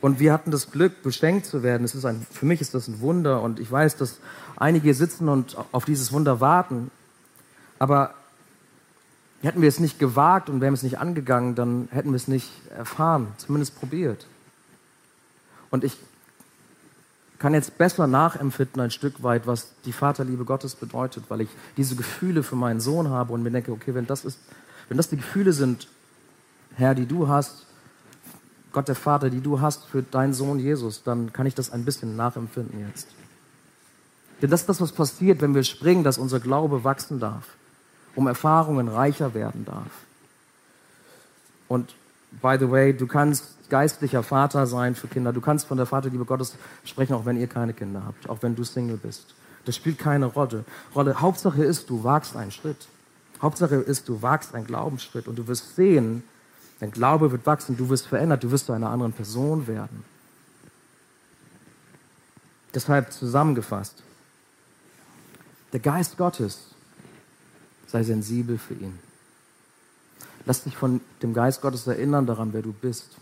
Und 0.00 0.18
wir 0.18 0.32
hatten 0.32 0.50
das 0.50 0.70
Glück, 0.70 1.02
beschenkt 1.02 1.44
zu 1.44 1.62
werden. 1.62 1.84
Es 1.84 1.94
ist 1.94 2.06
ein, 2.06 2.26
für 2.30 2.46
mich 2.46 2.62
ist 2.62 2.72
das 2.72 2.88
ein 2.88 3.00
Wunder 3.00 3.42
und 3.42 3.60
ich 3.60 3.70
weiß, 3.70 3.96
dass 3.96 4.18
einige 4.56 4.94
sitzen 4.94 5.28
und 5.28 5.56
auf 5.72 5.84
dieses 5.84 6.10
Wunder 6.10 6.40
warten. 6.40 6.90
Aber 7.78 8.14
hätten 9.42 9.60
wir 9.60 9.68
es 9.68 9.78
nicht 9.78 9.98
gewagt 9.98 10.48
und 10.48 10.62
wären 10.62 10.72
es 10.72 10.82
nicht 10.82 10.98
angegangen, 10.98 11.54
dann 11.54 11.88
hätten 11.90 12.10
wir 12.10 12.16
es 12.16 12.28
nicht 12.28 12.50
erfahren, 12.70 13.28
zumindest 13.36 13.78
probiert. 13.78 14.26
Und 15.70 15.84
ich 15.84 15.98
kann 17.42 17.54
jetzt 17.54 17.76
besser 17.76 18.06
nachempfinden 18.06 18.80
ein 18.80 18.92
Stück 18.92 19.24
weit, 19.24 19.48
was 19.48 19.72
die 19.84 19.92
Vaterliebe 19.92 20.44
Gottes 20.44 20.76
bedeutet, 20.76 21.24
weil 21.28 21.40
ich 21.40 21.48
diese 21.76 21.96
Gefühle 21.96 22.44
für 22.44 22.54
meinen 22.54 22.78
Sohn 22.78 23.10
habe 23.10 23.32
und 23.32 23.42
mir 23.42 23.50
denke, 23.50 23.72
okay, 23.72 23.96
wenn 23.96 24.06
das 24.06 24.24
ist, 24.24 24.38
wenn 24.88 24.96
das 24.96 25.08
die 25.08 25.16
Gefühle 25.16 25.52
sind, 25.52 25.88
Herr, 26.76 26.94
die 26.94 27.04
du 27.04 27.26
hast, 27.26 27.66
Gott 28.70 28.86
der 28.86 28.94
Vater, 28.94 29.28
die 29.28 29.40
du 29.40 29.60
hast 29.60 29.86
für 29.86 30.02
deinen 30.04 30.34
Sohn 30.34 30.60
Jesus, 30.60 31.02
dann 31.02 31.32
kann 31.32 31.44
ich 31.46 31.56
das 31.56 31.72
ein 31.72 31.84
bisschen 31.84 32.14
nachempfinden 32.14 32.86
jetzt. 32.86 33.08
Denn 34.40 34.48
das 34.48 34.60
ist 34.60 34.68
das, 34.68 34.80
was 34.80 34.92
passiert, 34.92 35.40
wenn 35.40 35.56
wir 35.56 35.64
springen, 35.64 36.04
dass 36.04 36.18
unser 36.18 36.38
Glaube 36.38 36.84
wachsen 36.84 37.18
darf, 37.18 37.48
um 38.14 38.28
Erfahrungen 38.28 38.86
reicher 38.86 39.34
werden 39.34 39.64
darf. 39.64 39.90
Und 41.66 41.92
by 42.40 42.56
the 42.58 42.70
way, 42.70 42.92
du 42.92 43.06
kannst 43.06 43.68
geistlicher 43.68 44.22
Vater 44.22 44.66
sein 44.66 44.94
für 44.94 45.08
Kinder. 45.08 45.32
Du 45.32 45.40
kannst 45.40 45.66
von 45.66 45.76
der 45.76 45.86
Vaterliebe 45.86 46.24
Gottes 46.24 46.54
sprechen, 46.84 47.14
auch 47.14 47.24
wenn 47.24 47.38
ihr 47.38 47.46
keine 47.46 47.72
Kinder 47.72 48.02
habt, 48.06 48.28
auch 48.28 48.42
wenn 48.42 48.54
du 48.54 48.64
Single 48.64 48.98
bist. 48.98 49.34
Das 49.64 49.76
spielt 49.76 49.98
keine 49.98 50.26
Rolle. 50.26 50.64
Rolle. 50.94 51.20
Hauptsache 51.20 51.64
ist, 51.64 51.88
du 51.88 52.04
wagst 52.04 52.36
einen 52.36 52.50
Schritt. 52.50 52.88
Hauptsache 53.40 53.76
ist, 53.76 54.08
du 54.08 54.22
wagst 54.22 54.54
einen 54.54 54.66
Glaubensschritt 54.66 55.26
und 55.26 55.36
du 55.36 55.46
wirst 55.46 55.74
sehen, 55.74 56.22
dein 56.80 56.90
Glaube 56.90 57.32
wird 57.32 57.46
wachsen, 57.46 57.76
du 57.76 57.88
wirst 57.88 58.06
verändert, 58.06 58.44
du 58.44 58.50
wirst 58.50 58.66
zu 58.66 58.72
einer 58.72 58.90
anderen 58.90 59.12
Person 59.12 59.66
werden. 59.66 60.04
Deshalb 62.74 63.12
zusammengefasst, 63.12 64.02
der 65.72 65.80
Geist 65.80 66.16
Gottes 66.16 66.68
sei 67.86 68.02
sensibel 68.02 68.58
für 68.58 68.74
ihn. 68.74 68.98
Lass 70.44 70.64
dich 70.64 70.76
von 70.76 71.00
dem 71.22 71.34
Geist 71.34 71.62
Gottes 71.62 71.86
erinnern 71.86 72.26
daran, 72.26 72.52
wer 72.52 72.62
du 72.62 72.72
bist 72.72 73.16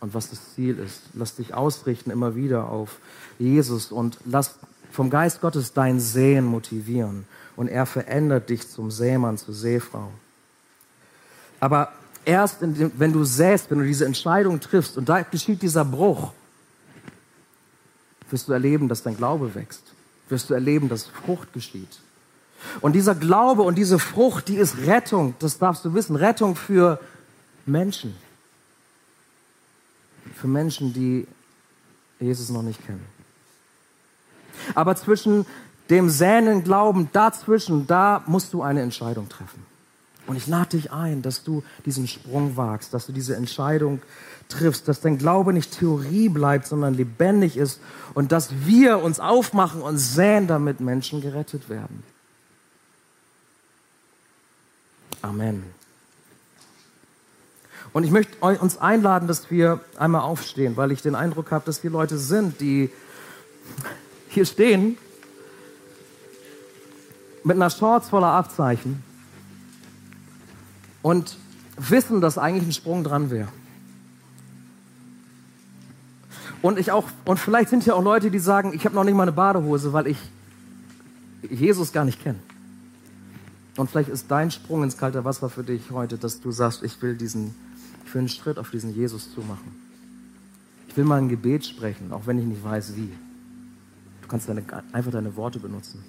und 0.00 0.14
was 0.14 0.30
das 0.30 0.54
Ziel 0.54 0.78
ist. 0.78 1.00
Lass 1.14 1.36
dich 1.36 1.54
ausrichten 1.54 2.10
immer 2.10 2.34
wieder 2.34 2.68
auf 2.68 2.98
Jesus 3.38 3.92
und 3.92 4.18
lass 4.24 4.56
vom 4.90 5.10
Geist 5.10 5.40
Gottes 5.40 5.72
dein 5.72 6.00
Sehen 6.00 6.44
motivieren. 6.44 7.26
Und 7.56 7.68
er 7.68 7.86
verändert 7.86 8.48
dich 8.48 8.68
zum 8.68 8.90
Sämann, 8.90 9.38
zur 9.38 9.54
Seefrau. 9.54 10.10
Aber 11.60 11.92
erst, 12.24 12.62
dem, 12.62 12.92
wenn 12.96 13.12
du 13.12 13.24
säst, 13.24 13.70
wenn 13.70 13.78
du 13.78 13.84
diese 13.84 14.06
Entscheidung 14.06 14.58
triffst 14.60 14.96
und 14.96 15.08
da 15.08 15.22
geschieht 15.22 15.62
dieser 15.62 15.84
Bruch, 15.84 16.32
wirst 18.30 18.48
du 18.48 18.52
erleben, 18.52 18.88
dass 18.88 19.02
dein 19.02 19.16
Glaube 19.16 19.54
wächst. 19.54 19.82
Wirst 20.28 20.48
du 20.48 20.54
erleben, 20.54 20.88
dass 20.88 21.04
Frucht 21.06 21.52
geschieht. 21.52 22.00
Und 22.80 22.92
dieser 22.92 23.14
Glaube 23.14 23.62
und 23.62 23.76
diese 23.76 23.98
Frucht, 23.98 24.48
die 24.48 24.56
ist 24.56 24.86
Rettung. 24.86 25.34
Das 25.38 25.58
darfst 25.58 25.84
du 25.84 25.94
wissen. 25.94 26.16
Rettung 26.16 26.56
für 26.56 27.00
Menschen 27.66 28.14
für 30.42 30.48
Menschen, 30.48 30.92
die 30.92 31.26
Jesus 32.20 32.50
noch 32.50 32.62
nicht 32.62 32.84
kennen. 32.84 33.04
Aber 34.74 34.96
zwischen 34.96 35.46
dem 35.90 36.10
sänen 36.10 36.64
Glauben, 36.64 37.08
dazwischen, 37.12 37.86
da 37.86 38.22
musst 38.26 38.52
du 38.52 38.62
eine 38.62 38.82
Entscheidung 38.82 39.28
treffen. 39.28 39.64
Und 40.26 40.36
ich 40.36 40.46
lade 40.46 40.70
dich 40.70 40.92
ein, 40.92 41.22
dass 41.22 41.42
du 41.42 41.64
diesen 41.84 42.06
Sprung 42.06 42.56
wagst, 42.56 42.94
dass 42.94 43.06
du 43.06 43.12
diese 43.12 43.34
Entscheidung 43.36 44.00
triffst, 44.48 44.86
dass 44.86 45.00
dein 45.00 45.18
Glaube 45.18 45.52
nicht 45.52 45.78
Theorie 45.78 46.28
bleibt, 46.28 46.66
sondern 46.66 46.94
lebendig 46.94 47.56
ist 47.56 47.80
und 48.14 48.30
dass 48.30 48.50
wir 48.64 49.02
uns 49.02 49.18
aufmachen 49.18 49.82
und 49.82 49.98
säen, 49.98 50.46
damit 50.46 50.80
Menschen 50.80 51.20
gerettet 51.20 51.68
werden. 51.68 52.02
Amen. 55.22 55.62
Und 57.92 58.04
ich 58.04 58.10
möchte 58.10 58.36
uns 58.38 58.78
einladen, 58.78 59.28
dass 59.28 59.50
wir 59.50 59.80
einmal 59.96 60.22
aufstehen, 60.22 60.76
weil 60.76 60.92
ich 60.92 61.02
den 61.02 61.14
Eindruck 61.14 61.50
habe, 61.50 61.64
dass 61.64 61.82
wir 61.82 61.90
Leute 61.90 62.18
sind, 62.18 62.60
die 62.60 62.90
hier 64.28 64.46
stehen 64.46 64.96
mit 67.44 67.56
einer 67.56 67.70
Shorts 67.70 68.08
voller 68.08 68.28
Abzeichen 68.28 69.02
und 71.02 71.36
wissen, 71.76 72.20
dass 72.20 72.38
eigentlich 72.38 72.68
ein 72.68 72.72
Sprung 72.72 73.04
dran 73.04 73.30
wäre. 73.30 73.48
Und 76.62 76.78
ich 76.78 76.92
auch, 76.92 77.08
und 77.24 77.38
vielleicht 77.38 77.70
sind 77.70 77.82
hier 77.82 77.96
auch 77.96 78.02
Leute, 78.02 78.30
die 78.30 78.38
sagen, 78.38 78.72
ich 78.72 78.84
habe 78.84 78.94
noch 78.94 79.04
nicht 79.04 79.14
mal 79.14 79.24
eine 79.24 79.32
Badehose, 79.32 79.92
weil 79.92 80.06
ich 80.06 80.18
Jesus 81.50 81.92
gar 81.92 82.04
nicht 82.04 82.22
kenne. 82.22 82.38
Und 83.76 83.90
vielleicht 83.90 84.10
ist 84.10 84.30
dein 84.30 84.50
Sprung 84.50 84.82
ins 84.82 84.98
kalte 84.98 85.24
Wasser 85.24 85.48
für 85.48 85.64
dich 85.64 85.90
heute, 85.90 86.18
dass 86.18 86.40
du 86.40 86.50
sagst, 86.50 86.82
ich 86.82 87.00
will 87.00 87.16
diesen 87.16 87.54
für 88.04 88.18
einen 88.18 88.28
Schritt 88.28 88.58
auf 88.58 88.70
diesen 88.70 88.94
Jesus 88.94 89.32
zu 89.32 89.40
machen. 89.40 89.74
Ich 90.86 90.96
will 90.98 91.04
mal 91.04 91.16
ein 91.16 91.30
Gebet 91.30 91.64
sprechen, 91.64 92.12
auch 92.12 92.26
wenn 92.26 92.38
ich 92.38 92.44
nicht 92.44 92.62
weiß 92.62 92.94
wie. 92.96 93.08
Du 94.20 94.28
kannst 94.28 94.50
deine, 94.50 94.62
einfach 94.92 95.10
deine 95.10 95.34
Worte 95.36 95.58
benutzen. 95.58 96.04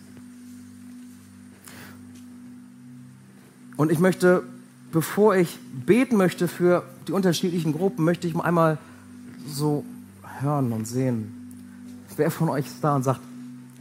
Und 3.78 3.90
ich 3.90 4.00
möchte, 4.00 4.44
bevor 4.92 5.38
ich 5.38 5.58
beten 5.86 6.18
möchte 6.18 6.50
für 6.50 6.84
die 7.08 7.14
unterschiedlichen 7.14 7.72
Gruppen, 7.72 8.04
möchte 8.04 8.28
ich 8.28 8.34
mal 8.34 8.44
einmal 8.44 8.78
so 9.48 9.86
hören 10.42 10.74
und 10.74 10.86
sehen, 10.86 11.32
wer 12.18 12.30
von 12.30 12.50
euch 12.50 12.66
ist 12.66 12.84
da 12.84 12.98
und 12.98 13.04
sagt, 13.04 13.22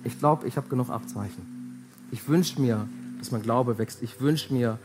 ich 0.04 0.16
glaube, 0.18 0.46
ich 0.46 0.56
habe 0.56 0.68
genug 0.68 0.90
Abzeichen. 0.90 1.86
Ich 2.12 2.28
wünsche 2.28 2.60
mir, 2.60 2.88
dass 3.22 3.30
mein 3.30 3.42
Glaube 3.42 3.78
wächst. 3.78 4.02
Ich 4.02 4.20
wünsche 4.20 4.52
mir, 4.52 4.80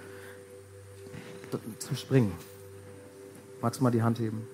zu 1.79 1.95
springen. 1.95 2.31
Magst 3.63 3.79
du 3.79 3.83
mal 3.83 3.89
die 3.89 4.03
Hand 4.03 4.19
heben? 4.19 4.47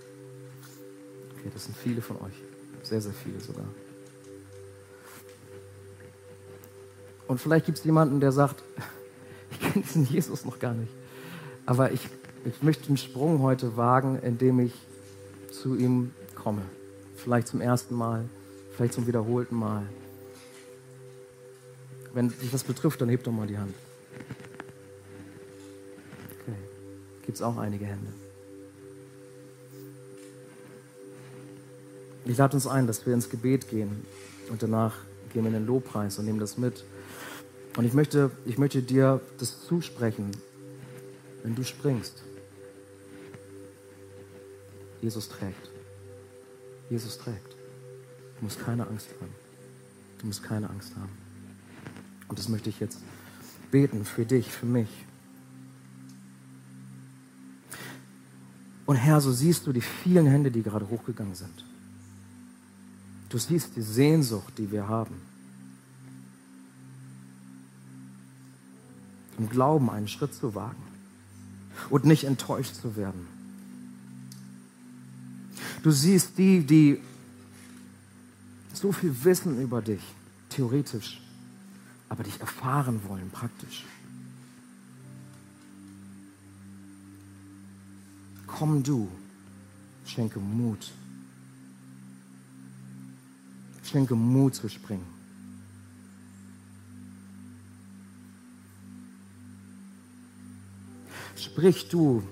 Okay, 1.33 1.49
das 1.53 1.65
sind 1.65 1.75
viele 1.75 2.01
von 2.01 2.15
euch. 2.17 2.33
Sehr, 2.83 3.01
sehr 3.01 3.11
viele 3.11 3.41
sogar. 3.41 3.65
Und 7.27 7.41
vielleicht 7.41 7.65
gibt 7.65 7.77
es 7.77 7.83
jemanden, 7.83 8.21
der 8.21 8.31
sagt, 8.31 8.63
ich 9.51 9.59
kenne 9.59 9.83
diesen 9.83 10.05
Jesus 10.05 10.45
noch 10.45 10.59
gar 10.59 10.73
nicht. 10.73 10.91
Aber 11.65 11.91
ich, 11.91 12.07
ich 12.45 12.63
möchte 12.63 12.87
einen 12.87 12.97
Sprung 12.97 13.41
heute 13.41 13.75
wagen, 13.75 14.17
indem 14.19 14.59
ich 14.59 14.73
zu 15.51 15.75
ihm 15.75 16.11
komme. 16.35 16.61
Vielleicht 17.17 17.49
zum 17.49 17.59
ersten 17.59 17.95
Mal, 17.95 18.29
vielleicht 18.77 18.93
zum 18.93 19.07
wiederholten 19.07 19.55
Mal. 19.55 19.83
Wenn 22.13 22.29
dich 22.29 22.51
das 22.51 22.63
betrifft, 22.63 23.01
dann 23.01 23.09
heb 23.09 23.23
doch 23.23 23.31
mal 23.31 23.47
die 23.47 23.57
Hand. 23.57 23.73
Okay. 26.41 26.55
Gibt 27.25 27.35
es 27.35 27.41
auch 27.41 27.57
einige 27.57 27.85
Hände. 27.85 28.13
Ich 32.25 32.37
lade 32.37 32.55
uns 32.55 32.67
ein, 32.67 32.87
dass 32.87 33.05
wir 33.05 33.13
ins 33.13 33.29
Gebet 33.29 33.67
gehen 33.67 34.05
und 34.49 34.63
danach 34.63 34.95
gehen 35.33 35.43
wir 35.43 35.49
in 35.49 35.53
den 35.53 35.65
Lobpreis 35.65 36.19
und 36.19 36.25
nehmen 36.25 36.39
das 36.39 36.57
mit. 36.57 36.85
Und 37.75 37.85
ich 37.85 37.93
möchte, 37.93 38.31
ich 38.45 38.57
möchte 38.57 38.81
dir 38.81 39.19
das 39.39 39.65
zusprechen, 39.65 40.31
wenn 41.41 41.55
du 41.55 41.63
springst. 41.63 42.23
Jesus 45.01 45.27
trägt. 45.27 45.69
Jesus 46.89 47.17
trägt. 47.17 47.55
Du 48.37 48.45
musst 48.45 48.63
keine 48.63 48.87
Angst 48.87 49.09
haben. 49.19 49.33
Du 50.19 50.27
musst 50.27 50.43
keine 50.43 50.69
Angst 50.69 50.95
haben. 50.95 51.22
Und 52.33 52.39
das 52.39 52.49
möchte 52.49 52.67
ich 52.67 52.79
jetzt 52.79 52.97
beten 53.69 54.05
für 54.05 54.25
dich, 54.25 54.51
für 54.51 54.65
mich. 54.65 54.89
Und 58.87 58.95
Herr, 58.95 59.21
so 59.21 59.31
siehst 59.31 59.67
du 59.67 59.71
die 59.71 59.81
vielen 59.81 60.25
Hände, 60.25 60.49
die 60.49 60.63
gerade 60.63 60.89
hochgegangen 60.89 61.35
sind. 61.35 61.63
Du 63.29 63.37
siehst 63.37 63.75
die 63.75 63.83
Sehnsucht, 63.83 64.51
die 64.57 64.71
wir 64.71 64.87
haben. 64.87 65.13
Im 69.37 69.47
Glauben 69.47 69.91
einen 69.91 70.07
Schritt 70.07 70.33
zu 70.33 70.55
wagen 70.55 70.81
und 71.91 72.03
nicht 72.03 72.23
enttäuscht 72.23 72.73
zu 72.73 72.95
werden. 72.95 73.27
Du 75.83 75.91
siehst 75.91 76.35
die, 76.39 76.65
die 76.65 76.99
so 78.73 78.91
viel 78.91 79.15
wissen 79.23 79.61
über 79.61 79.83
dich, 79.83 80.01
theoretisch, 80.49 81.22
aber 82.09 82.23
dich 82.23 82.39
erfahren 82.39 83.01
wollen, 83.07 83.29
praktisch. 83.31 83.85
Komm 88.47 88.83
du, 88.83 89.09
schenke 90.05 90.39
Mut 90.39 90.91
schenke 93.93 94.15
Mut 94.15 94.55
zu 94.55 94.69
springen. 94.69 95.05
Sprich 101.35 101.89
du 101.89 102.23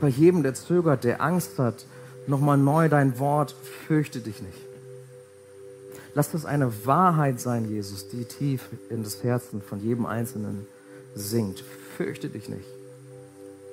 bei 0.00 0.08
jedem, 0.08 0.42
der 0.42 0.54
zögert, 0.54 1.04
der 1.04 1.20
Angst 1.20 1.58
hat, 1.58 1.84
nochmal 2.26 2.56
neu 2.56 2.88
dein 2.88 3.18
Wort, 3.18 3.54
fürchte 3.86 4.20
dich 4.20 4.40
nicht. 4.40 4.67
Lass 6.18 6.32
das 6.32 6.44
eine 6.44 6.84
Wahrheit 6.84 7.38
sein, 7.40 7.70
Jesus, 7.70 8.08
die 8.08 8.24
tief 8.24 8.70
in 8.90 9.04
das 9.04 9.22
Herzen 9.22 9.62
von 9.62 9.80
jedem 9.80 10.04
Einzelnen 10.04 10.66
sinkt. 11.14 11.62
Fürchte 11.96 12.28
dich 12.28 12.48
nicht. 12.48 12.66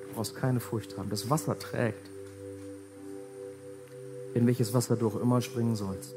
Du 0.03 0.13
brauchst 0.13 0.35
keine 0.35 0.59
Furcht 0.59 0.95
haben. 0.95 1.09
Das 1.09 1.31
Wasser 1.31 1.57
trägt. 1.57 2.07
In 4.35 4.45
welches 4.45 4.75
Wasser 4.75 4.95
du 4.95 5.07
auch 5.07 5.19
immer 5.19 5.41
springen 5.41 5.75
sollst. 5.75 6.13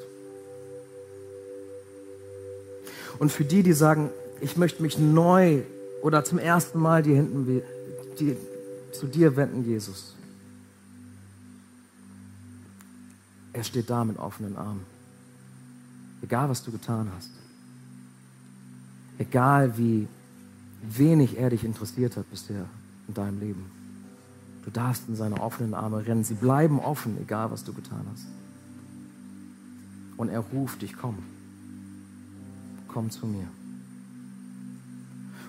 Und 3.19 3.33
für 3.33 3.47
die, 3.47 3.63
die 3.63 3.73
sagen, 3.73 4.11
ich 4.43 4.59
möchte 4.59 4.83
mich 4.83 4.99
neu 4.99 5.63
oder 6.03 6.25
zum 6.25 6.39
ersten 6.39 6.79
Mal 6.79 7.03
die 7.03 7.15
Händen 7.15 7.63
die, 8.21 8.37
zu 8.93 9.07
dir 9.07 9.35
wenden, 9.35 9.65
Jesus. 9.65 10.15
Er 13.55 13.65
steht 13.65 13.89
da 13.89 14.05
mit 14.05 14.19
offenen 14.19 14.59
Armen. 14.59 14.98
Egal, 16.23 16.49
was 16.49 16.63
du 16.63 16.73
getan 16.73 17.09
hast. 17.17 17.31
Egal, 19.19 19.77
wie 19.79 20.09
wenig 20.83 21.39
er 21.39 21.51
dich 21.51 21.65
interessiert 21.65 22.17
hat 22.17 22.31
bisher 22.31 22.67
in 23.09 23.15
deinem 23.15 23.41
Leben. 23.41 23.65
Du 24.65 24.71
darfst 24.71 25.09
in 25.09 25.17
seine 25.17 25.41
offenen 25.41 25.75
Arme 25.75 26.07
rennen. 26.07 26.25
Sie 26.25 26.35
bleiben 26.35 26.79
offen, 26.79 27.17
egal, 27.21 27.51
was 27.51 27.65
du 27.65 27.73
getan 27.73 28.05
hast. 28.13 28.27
Und 30.17 30.29
er 30.29 30.41
ruft 30.41 30.83
dich, 30.83 30.97
komm. 30.97 31.19
Komm 32.89 33.11
zu 33.11 33.27
mir. 33.27 33.49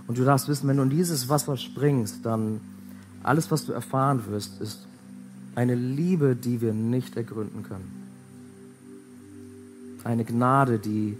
Und 0.07 0.17
du 0.17 0.23
darfst 0.23 0.47
wissen, 0.47 0.67
wenn 0.67 0.77
du 0.77 0.83
in 0.83 0.89
dieses 0.89 1.29
Wasser 1.29 1.57
springst, 1.57 2.25
dann 2.25 2.61
alles, 3.21 3.51
was 3.51 3.65
du 3.65 3.73
erfahren 3.73 4.25
wirst, 4.27 4.61
ist 4.61 4.87
eine 5.55 5.75
Liebe, 5.75 6.35
die 6.35 6.61
wir 6.61 6.73
nicht 6.73 7.17
ergründen 7.17 7.63
können. 7.63 8.08
Eine 10.03 10.25
Gnade, 10.25 10.79
die 10.79 11.17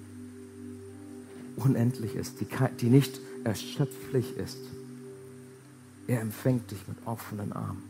unendlich 1.55 2.15
ist, 2.15 2.39
die, 2.39 2.47
die 2.79 2.89
nicht 2.89 3.19
erschöpflich 3.43 4.37
ist. 4.37 4.59
Er 6.07 6.21
empfängt 6.21 6.71
dich 6.71 6.87
mit 6.87 6.97
offenen 7.05 7.53
Armen. 7.53 7.83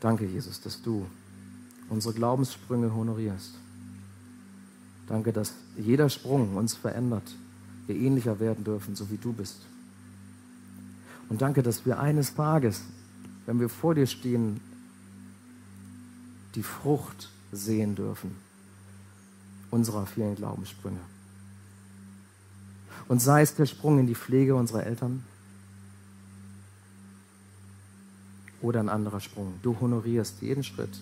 Danke, 0.00 0.26
Jesus, 0.26 0.60
dass 0.60 0.82
du 0.82 1.06
unsere 1.88 2.12
Glaubenssprünge 2.12 2.92
honorierst. 2.92 3.54
Danke, 5.06 5.32
dass 5.32 5.54
jeder 5.76 6.08
Sprung 6.08 6.56
uns 6.56 6.74
verändert, 6.74 7.36
wir 7.86 7.94
ähnlicher 7.94 8.40
werden 8.40 8.64
dürfen, 8.64 8.96
so 8.96 9.10
wie 9.10 9.16
du 9.16 9.32
bist. 9.32 9.58
Und 11.28 11.40
danke, 11.40 11.62
dass 11.62 11.86
wir 11.86 12.00
eines 12.00 12.34
Tages, 12.34 12.82
wenn 13.46 13.60
wir 13.60 13.68
vor 13.68 13.94
dir 13.94 14.06
stehen, 14.06 14.60
die 16.54 16.62
Frucht 16.62 17.30
sehen 17.50 17.94
dürfen 17.94 18.36
unserer 19.70 20.06
vielen 20.06 20.36
Glaubenssprünge. 20.36 21.00
Und 23.08 23.20
sei 23.20 23.42
es 23.42 23.54
der 23.54 23.66
Sprung 23.66 23.98
in 23.98 24.06
die 24.06 24.14
Pflege 24.14 24.54
unserer 24.54 24.86
Eltern 24.86 25.24
oder 28.60 28.80
ein 28.80 28.88
anderer 28.88 29.20
Sprung. 29.20 29.54
Du 29.62 29.76
honorierst 29.80 30.40
jeden 30.40 30.62
Schritt, 30.62 31.00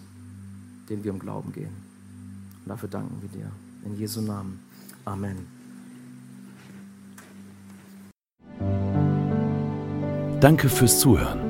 den 0.88 1.04
wir 1.04 1.10
im 1.10 1.18
Glauben 1.18 1.52
gehen. 1.52 1.74
Und 2.62 2.68
dafür 2.68 2.88
danken 2.88 3.20
wir 3.20 3.28
dir. 3.28 3.50
In 3.84 3.98
Jesu 3.98 4.20
Namen. 4.20 4.60
Amen. 5.04 5.46
Danke 10.40 10.68
fürs 10.68 10.98
Zuhören. 11.00 11.49